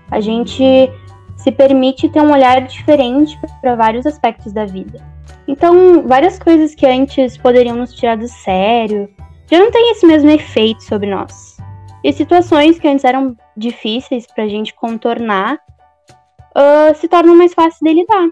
A 0.09 0.19
gente 0.19 0.91
se 1.37 1.51
permite 1.51 2.09
ter 2.09 2.21
um 2.21 2.31
olhar 2.31 2.61
diferente 2.61 3.39
para 3.61 3.75
vários 3.75 4.05
aspectos 4.05 4.51
da 4.51 4.65
vida. 4.65 4.99
Então, 5.47 6.07
várias 6.07 6.39
coisas 6.39 6.73
que 6.73 6.87
antes 6.87 7.37
poderiam 7.37 7.75
nos 7.75 7.93
tirar 7.93 8.17
do 8.17 8.27
sério 8.27 9.07
já 9.47 9.59
não 9.59 9.69
têm 9.69 9.91
esse 9.91 10.05
mesmo 10.05 10.31
efeito 10.31 10.83
sobre 10.83 11.07
nós. 11.07 11.57
E 12.03 12.11
situações 12.11 12.79
que 12.79 12.87
antes 12.87 13.05
eram 13.05 13.35
difíceis 13.55 14.25
para 14.25 14.43
a 14.43 14.47
gente 14.47 14.73
contornar 14.73 15.55
uh, 15.55 16.95
se 16.95 17.07
tornam 17.07 17.35
mais 17.35 17.53
fáceis 17.53 17.79
de 17.81 17.93
lidar. 17.93 18.27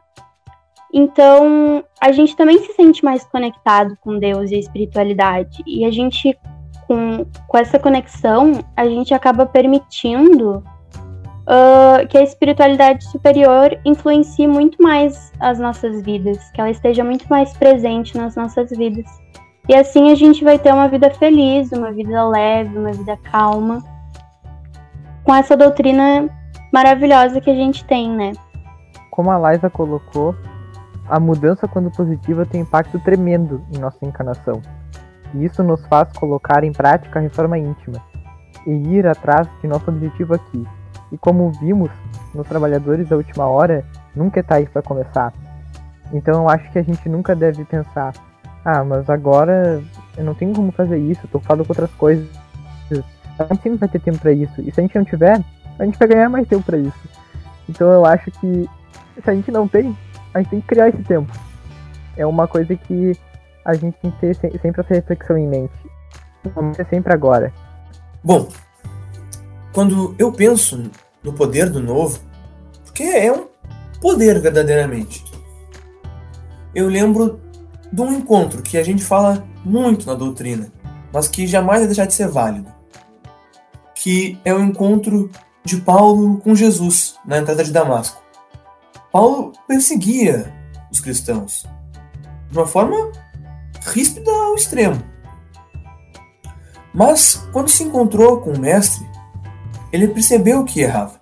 Então, 0.94 1.84
a 2.00 2.12
gente 2.12 2.36
também 2.36 2.60
se 2.60 2.72
sente 2.74 3.04
mais 3.04 3.24
conectado 3.24 3.98
com 4.00 4.20
Deus 4.20 4.52
e 4.52 4.56
a 4.56 4.60
espiritualidade. 4.60 5.64
E 5.66 5.84
a 5.86 5.92
gente, 5.92 6.38
com, 6.88 7.26
com 7.48 7.58
essa 7.58 7.80
conexão, 7.80 8.52
a 8.78 8.86
gente 8.86 9.12
acaba 9.12 9.44
permitindo 9.48 10.64
uh, 11.44 12.08
que 12.08 12.16
a 12.16 12.22
espiritualidade 12.22 13.06
superior 13.06 13.76
influencie 13.84 14.48
muito 14.48 14.82
mais 14.84 15.32
as 15.40 15.60
nossas 15.60 16.04
vidas, 16.04 16.38
que 16.52 16.62
ela 16.62 16.70
esteja 16.70 17.04
muito 17.04 17.26
mais 17.28 17.58
presente 17.58 18.16
nas 18.16 18.36
nossas 18.36 18.70
vidas. 18.70 19.06
E 19.68 19.74
assim 19.74 20.12
a 20.12 20.16
gente 20.16 20.44
vai 20.44 20.60
ter 20.60 20.72
uma 20.74 20.88
vida 20.88 21.10
feliz, 21.10 21.72
uma 21.72 21.92
vida 21.92 22.24
leve, 22.28 22.78
uma 22.78 22.92
vida 22.92 23.18
calma, 23.18 23.82
com 25.24 25.34
essa 25.34 25.58
doutrina 25.58 26.30
maravilhosa 26.72 27.40
que 27.40 27.50
a 27.50 27.56
gente 27.56 27.84
tem, 27.86 28.12
né? 28.12 28.34
Como 29.10 29.32
a 29.32 29.52
Liza 29.52 29.70
colocou, 29.70 30.36
a 31.08 31.20
mudança, 31.20 31.68
quando 31.68 31.92
positiva, 31.92 32.46
tem 32.46 32.62
impacto 32.62 33.00
tremendo 33.00 33.62
em 33.74 33.80
nossa 33.80 34.06
encarnação. 34.06 34.62
E 35.34 35.46
isso 35.46 35.64
nos 35.64 35.86
faz 35.88 36.12
colocar 36.14 36.64
em 36.64 36.72
prática 36.72 37.20
a 37.20 37.22
reforma 37.22 37.58
íntima 37.58 38.02
e 38.66 38.72
ir 38.72 39.08
atrás 39.08 39.48
de 39.62 39.68
nosso 39.68 39.90
objetivo 39.90 40.34
aqui. 40.36 40.66
E 41.12 41.18
como 41.18 41.52
vimos 41.52 41.92
nos 42.34 42.48
trabalhadores 42.48 43.08
da 43.08 43.16
última 43.16 43.46
hora, 43.46 43.86
nunca 44.16 44.40
é 44.40 44.44
tarde 44.44 44.70
para 44.70 44.82
começar. 44.82 45.34
Então 46.14 46.44
eu 46.44 46.50
acho 46.50 46.72
que 46.72 46.80
a 46.80 46.84
gente 46.84 47.10
nunca 47.10 47.36
deve 47.36 47.66
pensar, 47.66 48.14
ah, 48.64 48.84
mas 48.84 49.10
agora 49.10 49.84
eu 50.18 50.24
não 50.24 50.34
tenho 50.34 50.54
como 50.54 50.72
fazer 50.72 50.98
isso, 50.98 51.28
tô 51.28 51.38
ocupado 51.38 51.66
com 51.66 51.72
outras 51.72 51.92
coisas. 51.96 52.28
A 53.40 53.46
gente 53.46 53.64
sempre 53.64 53.80
vai 53.80 53.90
ter 53.90 54.00
tempo 54.00 54.20
para 54.20 54.32
isso. 54.32 54.62
E 54.62 54.72
se 54.72 54.80
a 54.80 54.84
gente 54.84 54.96
não 54.96 55.04
tiver, 55.04 55.44
a 55.80 55.86
gente 55.86 55.98
vai 55.98 56.08
ganhar 56.08 56.30
mais 56.30 56.48
tempo 56.48 56.64
para 56.64 56.78
isso. 56.78 57.10
Então 57.68 57.92
eu 57.92 58.06
acho 58.06 58.30
que 58.32 58.70
se 59.22 59.30
a 59.30 59.34
gente 59.34 59.52
não 59.52 59.68
tem, 59.68 59.98
a 60.34 60.40
gente 60.40 60.50
tem 60.50 60.62
que 60.62 60.68
criar 60.68 60.90
esse 60.90 61.04
tempo. 61.04 61.32
É 62.18 62.26
uma 62.26 62.48
coisa 62.48 62.76
que 62.76 63.18
a 63.66 63.74
gente 63.74 63.96
tem 64.02 64.12
que 64.12 64.20
ter 64.20 64.36
sempre 64.60 64.82
essa 64.82 64.94
reflexão 64.94 65.38
em 65.38 65.48
mente. 65.48 65.74
Vamos 66.56 66.76
ser 66.76 66.88
sempre 66.88 67.14
agora. 67.14 67.54
Bom, 68.24 68.50
quando 69.74 70.16
eu 70.18 70.32
penso 70.32 70.92
no 71.24 71.34
poder 71.34 71.70
do 71.70 71.82
novo, 71.82 72.20
porque 72.86 73.04
é 73.04 73.32
um 73.32 73.48
poder 74.02 74.40
verdadeiramente, 74.40 75.24
eu 76.76 76.88
lembro 76.88 77.40
de 77.92 78.02
um 78.02 78.12
encontro 78.14 78.62
que 78.62 78.78
a 78.78 78.84
gente 78.84 79.04
fala 79.04 79.46
muito 79.64 80.06
na 80.08 80.16
doutrina, 80.16 80.72
mas 81.12 81.28
que 81.28 81.46
jamais 81.46 81.80
vai 81.80 81.88
deixar 81.88 82.06
de 82.06 82.14
ser 82.14 82.28
válido, 82.28 82.72
que 83.96 84.40
é 84.44 84.54
o 84.54 84.60
encontro 84.60 85.30
de 85.64 85.78
Paulo 85.78 86.38
com 86.40 86.56
Jesus 86.56 87.16
na 87.26 87.38
entrada 87.38 87.64
de 87.64 87.72
Damasco. 87.72 88.23
Paulo 89.14 89.54
perseguia 89.68 90.52
os 90.92 91.00
cristãos 91.00 91.68
de 92.50 92.58
uma 92.58 92.66
forma 92.66 93.12
ríspida 93.86 94.32
ao 94.32 94.56
extremo. 94.56 95.00
Mas 96.92 97.36
quando 97.54 97.70
se 97.70 97.84
encontrou 97.84 98.42
com 98.42 98.54
o 98.54 98.60
mestre, 98.60 99.08
ele 99.92 100.08
percebeu 100.08 100.66
que 100.66 100.82
errava. 100.82 101.22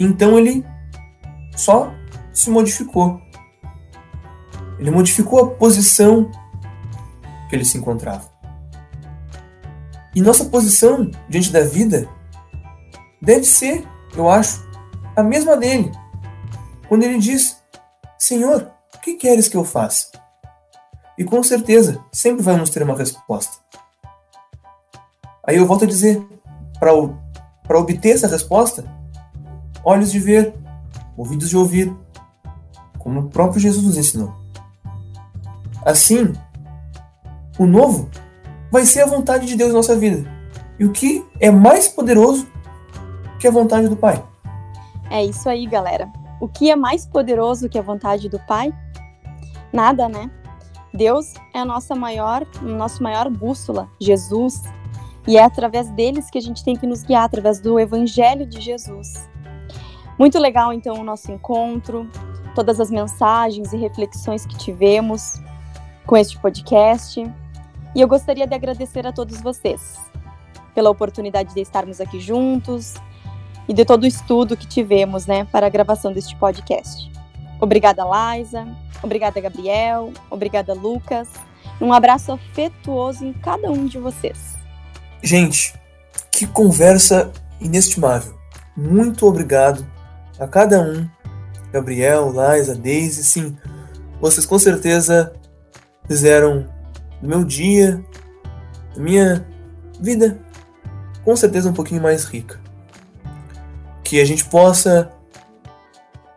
Então 0.00 0.38
ele 0.38 0.64
só 1.54 1.92
se 2.32 2.48
modificou. 2.48 3.20
Ele 4.78 4.90
modificou 4.90 5.40
a 5.40 5.50
posição 5.50 6.30
que 7.50 7.54
ele 7.54 7.66
se 7.66 7.76
encontrava. 7.76 8.32
E 10.14 10.22
nossa 10.22 10.46
posição 10.46 11.10
diante 11.28 11.52
da 11.52 11.60
vida 11.60 12.08
deve 13.20 13.44
ser, 13.44 13.86
eu 14.16 14.30
acho, 14.30 14.66
a 15.14 15.22
mesma 15.22 15.54
dele. 15.54 15.92
Quando 16.92 17.04
ele 17.04 17.18
diz: 17.18 17.56
Senhor, 18.18 18.70
o 18.94 18.98
que 18.98 19.14
queres 19.14 19.48
que 19.48 19.56
eu 19.56 19.64
faça? 19.64 20.08
E 21.16 21.24
com 21.24 21.42
certeza, 21.42 21.98
sempre 22.12 22.42
vamos 22.42 22.68
ter 22.68 22.82
uma 22.82 22.94
resposta. 22.94 23.56
Aí 25.42 25.56
eu 25.56 25.64
volto 25.64 25.84
a 25.84 25.88
dizer: 25.88 26.22
para 26.78 27.78
obter 27.78 28.10
essa 28.10 28.28
resposta, 28.28 28.84
olhos 29.82 30.12
de 30.12 30.18
ver, 30.18 30.54
ouvidos 31.16 31.48
de 31.48 31.56
ouvir, 31.56 31.90
como 32.98 33.20
o 33.20 33.28
próprio 33.30 33.58
Jesus 33.58 33.86
nos 33.86 33.96
ensinou. 33.96 34.34
Assim, 35.86 36.34
o 37.58 37.64
novo 37.64 38.10
vai 38.70 38.84
ser 38.84 39.00
a 39.00 39.06
vontade 39.06 39.46
de 39.46 39.56
Deus 39.56 39.70
em 39.70 39.76
nossa 39.76 39.96
vida. 39.96 40.30
E 40.78 40.84
o 40.84 40.92
que 40.92 41.26
é 41.40 41.50
mais 41.50 41.88
poderoso 41.88 42.46
que 43.40 43.48
a 43.48 43.50
vontade 43.50 43.88
do 43.88 43.96
Pai? 43.96 44.22
É 45.10 45.24
isso 45.24 45.48
aí, 45.48 45.66
galera. 45.66 46.20
O 46.42 46.48
que 46.48 46.72
é 46.72 46.74
mais 46.74 47.06
poderoso 47.06 47.68
que 47.68 47.78
a 47.78 47.82
vontade 47.82 48.28
do 48.28 48.36
Pai? 48.40 48.74
Nada, 49.72 50.08
né? 50.08 50.28
Deus 50.92 51.34
é 51.54 51.60
a 51.60 51.64
nossa 51.64 51.94
maior, 51.94 52.44
nosso 52.60 53.00
maior 53.00 53.30
bússola, 53.30 53.88
Jesus, 54.00 54.60
e 55.24 55.38
é 55.38 55.44
através 55.44 55.88
deles 55.90 56.28
que 56.32 56.38
a 56.38 56.42
gente 56.42 56.64
tem 56.64 56.74
que 56.74 56.84
nos 56.84 57.04
guiar, 57.04 57.22
através 57.22 57.60
do 57.60 57.78
Evangelho 57.78 58.44
de 58.44 58.60
Jesus. 58.60 59.30
Muito 60.18 60.36
legal, 60.40 60.72
então, 60.72 60.96
o 60.96 61.04
nosso 61.04 61.30
encontro, 61.30 62.10
todas 62.56 62.80
as 62.80 62.90
mensagens 62.90 63.72
e 63.72 63.76
reflexões 63.76 64.44
que 64.44 64.58
tivemos 64.58 65.34
com 66.04 66.16
este 66.16 66.36
podcast. 66.40 67.20
E 67.94 68.00
eu 68.00 68.08
gostaria 68.08 68.48
de 68.48 68.54
agradecer 68.56 69.06
a 69.06 69.12
todos 69.12 69.40
vocês 69.40 69.96
pela 70.74 70.90
oportunidade 70.90 71.54
de 71.54 71.60
estarmos 71.60 72.00
aqui 72.00 72.18
juntos, 72.18 72.96
e 73.68 73.74
de 73.74 73.84
todo 73.84 74.04
o 74.04 74.06
estudo 74.06 74.56
que 74.56 74.66
tivemos, 74.66 75.26
né, 75.26 75.44
para 75.44 75.66
a 75.66 75.70
gravação 75.70 76.12
deste 76.12 76.36
podcast. 76.36 77.10
Obrigada, 77.60 78.02
Liza. 78.02 78.66
Obrigada, 79.02 79.40
Gabriel. 79.40 80.12
Obrigada, 80.30 80.74
Lucas. 80.74 81.28
Um 81.80 81.92
abraço 81.92 82.32
afetuoso 82.32 83.24
em 83.24 83.32
cada 83.32 83.70
um 83.70 83.86
de 83.86 83.98
vocês. 83.98 84.56
Gente, 85.22 85.74
que 86.30 86.46
conversa 86.46 87.32
inestimável. 87.60 88.34
Muito 88.76 89.26
obrigado 89.26 89.86
a 90.38 90.46
cada 90.46 90.80
um. 90.80 91.08
Gabriel, 91.72 92.32
Liza, 92.32 92.74
Daisy, 92.74 93.24
sim. 93.24 93.56
Vocês 94.20 94.44
com 94.44 94.58
certeza 94.58 95.32
fizeram 96.06 96.66
do 97.20 97.28
meu 97.28 97.44
dia, 97.44 98.04
da 98.94 99.02
minha 99.02 99.46
vida, 100.00 100.38
com 101.24 101.34
certeza 101.36 101.70
um 101.70 101.72
pouquinho 101.72 102.02
mais 102.02 102.24
rica 102.24 102.62
que 104.12 104.20
a 104.20 104.26
gente 104.26 104.44
possa, 104.44 105.10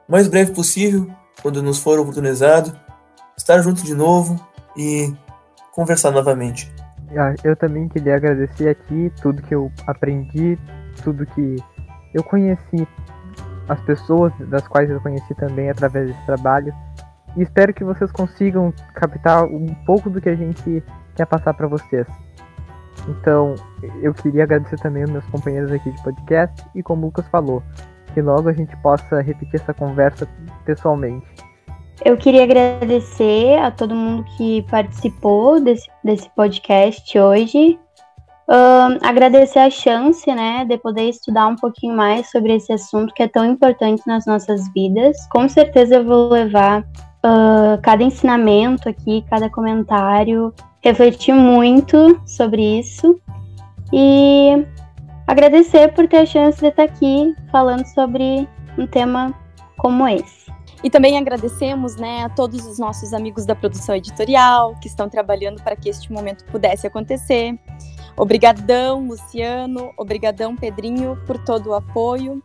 o 0.07 0.11
mais 0.13 0.29
breve 0.29 0.53
possível, 0.53 1.11
quando 1.41 1.61
nos 1.61 1.77
for 1.77 1.99
oportunizado, 1.99 2.73
estar 3.37 3.61
junto 3.61 3.83
de 3.83 3.93
novo 3.93 4.39
e 4.77 5.13
conversar 5.73 6.11
novamente. 6.11 6.73
Ah, 7.17 7.35
eu 7.43 7.53
também 7.53 7.89
queria 7.89 8.15
agradecer 8.15 8.69
aqui 8.69 9.11
tudo 9.21 9.41
que 9.41 9.53
eu 9.53 9.69
aprendi, 9.85 10.57
tudo 11.03 11.25
que 11.25 11.57
eu 12.13 12.23
conheci, 12.23 12.87
as 13.67 13.81
pessoas 13.81 14.31
das 14.47 14.65
quais 14.69 14.89
eu 14.89 15.01
conheci 15.01 15.35
também 15.35 15.69
através 15.69 16.07
desse 16.07 16.25
trabalho. 16.25 16.73
E 17.35 17.41
espero 17.41 17.73
que 17.73 17.83
vocês 17.83 18.09
consigam 18.09 18.73
captar 18.93 19.43
um 19.43 19.67
pouco 19.85 20.09
do 20.09 20.21
que 20.21 20.29
a 20.29 20.35
gente 20.35 20.81
quer 21.13 21.25
passar 21.25 21.53
para 21.53 21.67
vocês. 21.67 22.07
Então, 23.07 23.55
eu 24.01 24.13
queria 24.13 24.43
agradecer 24.43 24.77
também 24.77 25.03
aos 25.03 25.11
meus 25.11 25.25
companheiros 25.27 25.71
aqui 25.71 25.91
de 25.91 26.03
podcast 26.03 26.65
e 26.73 26.81
como 26.81 27.03
o 27.03 27.05
Lucas 27.05 27.27
falou, 27.27 27.61
que 28.13 28.21
logo 28.21 28.49
a 28.49 28.53
gente 28.53 28.75
possa 28.77 29.21
repetir 29.21 29.59
essa 29.61 29.73
conversa 29.73 30.27
pessoalmente. 30.65 31.25
Eu 32.03 32.17
queria 32.17 32.43
agradecer 32.43 33.57
a 33.59 33.71
todo 33.71 33.95
mundo 33.95 34.25
que 34.35 34.63
participou 34.63 35.61
desse, 35.61 35.89
desse 36.03 36.29
podcast 36.35 37.17
hoje. 37.17 37.79
Uh, 38.47 38.99
agradecer 39.01 39.59
a 39.59 39.69
chance, 39.69 40.31
né, 40.31 40.65
de 40.65 40.77
poder 40.77 41.09
estudar 41.09 41.47
um 41.47 41.55
pouquinho 41.55 41.95
mais 41.95 42.29
sobre 42.29 42.53
esse 42.53 42.71
assunto 42.71 43.13
que 43.13 43.23
é 43.23 43.27
tão 43.27 43.45
importante 43.45 44.03
nas 44.05 44.25
nossas 44.25 44.71
vidas. 44.73 45.17
Com 45.31 45.47
certeza 45.49 45.95
eu 45.95 46.05
vou 46.05 46.29
levar 46.29 46.81
uh, 46.81 47.81
cada 47.81 48.03
ensinamento 48.03 48.87
aqui, 48.87 49.25
cada 49.29 49.49
comentário 49.49 50.53
refletir 50.85 51.33
muito 51.33 52.21
sobre 52.27 52.79
isso 52.79 53.19
e 53.91 54.65
agradecer 55.25 55.91
por 55.93 56.07
ter 56.07 56.17
a 56.17 56.25
chance 56.25 56.59
de 56.59 56.67
estar 56.67 56.83
aqui 56.83 57.35
falando 57.51 57.85
sobre 57.87 58.47
um 58.77 58.85
tema 58.85 59.33
como 59.77 60.07
esse. 60.07 60.45
E 60.83 60.89
também 60.89 61.17
agradecemos 61.17 61.95
né, 61.95 62.23
a 62.25 62.29
todos 62.29 62.67
os 62.67 62.77
nossos 62.77 63.13
amigos 63.13 63.45
da 63.45 63.55
produção 63.55 63.95
editorial 63.95 64.75
que 64.79 64.87
estão 64.87 65.09
trabalhando 65.09 65.61
para 65.63 65.75
que 65.75 65.89
este 65.89 66.13
momento 66.13 66.45
pudesse 66.45 66.85
acontecer. 66.85 67.57
Obrigadão, 68.15 69.07
Luciano, 69.07 69.91
obrigadão, 69.97 70.55
Pedrinho, 70.55 71.19
por 71.25 71.43
todo 71.43 71.71
o 71.71 71.73
apoio 71.73 72.43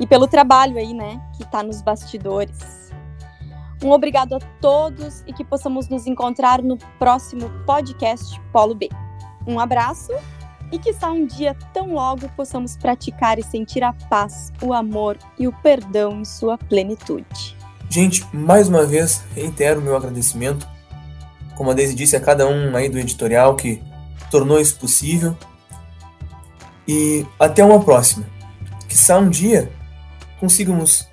e 0.00 0.06
pelo 0.06 0.26
trabalho 0.26 0.78
aí, 0.78 0.94
né, 0.94 1.20
que 1.36 1.42
está 1.42 1.62
nos 1.62 1.82
bastidores. 1.82 2.87
Um 3.82 3.90
obrigado 3.90 4.34
a 4.34 4.40
todos 4.60 5.22
e 5.26 5.32
que 5.32 5.44
possamos 5.44 5.88
nos 5.88 6.06
encontrar 6.06 6.60
no 6.62 6.76
próximo 6.98 7.48
podcast 7.64 8.40
Polo 8.52 8.74
B. 8.74 8.88
Um 9.46 9.60
abraço 9.60 10.12
e 10.72 10.78
que 10.78 10.92
só 10.92 11.12
um 11.12 11.24
dia 11.24 11.56
tão 11.72 11.94
logo 11.94 12.28
possamos 12.30 12.76
praticar 12.76 13.38
e 13.38 13.42
sentir 13.42 13.84
a 13.84 13.92
paz, 13.92 14.52
o 14.60 14.72
amor 14.72 15.16
e 15.38 15.46
o 15.46 15.52
perdão 15.62 16.20
em 16.20 16.24
sua 16.24 16.58
plenitude. 16.58 17.56
Gente, 17.88 18.26
mais 18.34 18.68
uma 18.68 18.84
vez 18.84 19.22
reitero 19.34 19.80
meu 19.80 19.96
agradecimento, 19.96 20.68
como 21.56 21.70
a 21.70 21.74
Deise 21.74 21.94
disse, 21.94 22.16
a 22.16 22.20
cada 22.20 22.46
um 22.48 22.76
aí 22.76 22.88
do 22.88 22.98
editorial 22.98 23.54
que 23.56 23.82
tornou 24.30 24.60
isso 24.60 24.76
possível. 24.78 25.36
E 26.86 27.26
até 27.38 27.64
uma 27.64 27.82
próxima. 27.82 28.26
Que 28.80 28.88
Quizá 28.88 29.18
um 29.18 29.28
dia 29.28 29.70
consigamos 30.40 31.08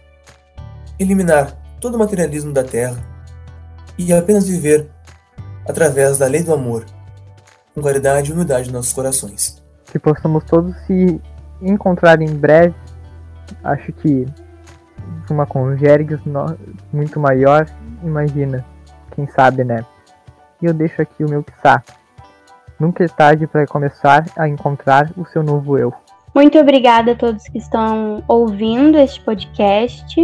eliminar 0.97 1.64
todo 1.79 1.95
o 1.95 1.99
materialismo 1.99 2.51
da 2.51 2.63
Terra 2.63 2.97
e 3.97 4.13
apenas 4.13 4.47
viver 4.47 4.89
através 5.67 6.17
da 6.17 6.27
lei 6.27 6.43
do 6.43 6.53
amor, 6.53 6.85
com 7.73 7.81
caridade 7.81 8.29
e 8.29 8.33
humildade 8.33 8.69
em 8.69 8.73
nossos 8.73 8.93
corações. 8.93 9.63
Que 9.85 9.99
possamos 9.99 10.43
todos 10.45 10.75
se 10.85 11.19
encontrar 11.61 12.21
em 12.21 12.27
breve. 12.27 12.75
Acho 13.63 13.91
que 13.93 14.25
uma 15.29 15.45
conjergues 15.45 16.19
muito 16.91 17.19
maior, 17.19 17.67
imagina, 18.03 18.65
quem 19.15 19.27
sabe, 19.27 19.63
né? 19.63 19.85
E 20.61 20.65
eu 20.65 20.73
deixo 20.73 21.01
aqui 21.01 21.23
o 21.23 21.29
meu 21.29 21.43
psá. 21.43 21.83
Nunca 22.79 23.03
é 23.03 23.07
tarde 23.07 23.47
para 23.47 23.65
começar 23.65 24.25
a 24.35 24.47
encontrar 24.47 25.11
o 25.17 25.25
seu 25.25 25.41
novo 25.41 25.77
eu. 25.77 25.93
Muito 26.33 26.59
obrigada 26.59 27.13
a 27.13 27.15
todos 27.15 27.47
que 27.47 27.57
estão 27.57 28.21
ouvindo 28.27 28.97
este 28.97 29.21
podcast 29.21 30.15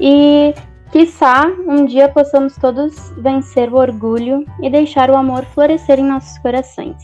e 0.00 0.54
quiçá 0.94 1.48
um 1.66 1.86
dia 1.86 2.08
possamos 2.08 2.54
todos 2.54 2.94
vencer 3.18 3.68
o 3.68 3.78
orgulho 3.78 4.46
e 4.62 4.70
deixar 4.70 5.10
o 5.10 5.16
amor 5.16 5.44
florescer 5.46 5.98
em 5.98 6.04
nossos 6.04 6.38
corações. 6.38 6.94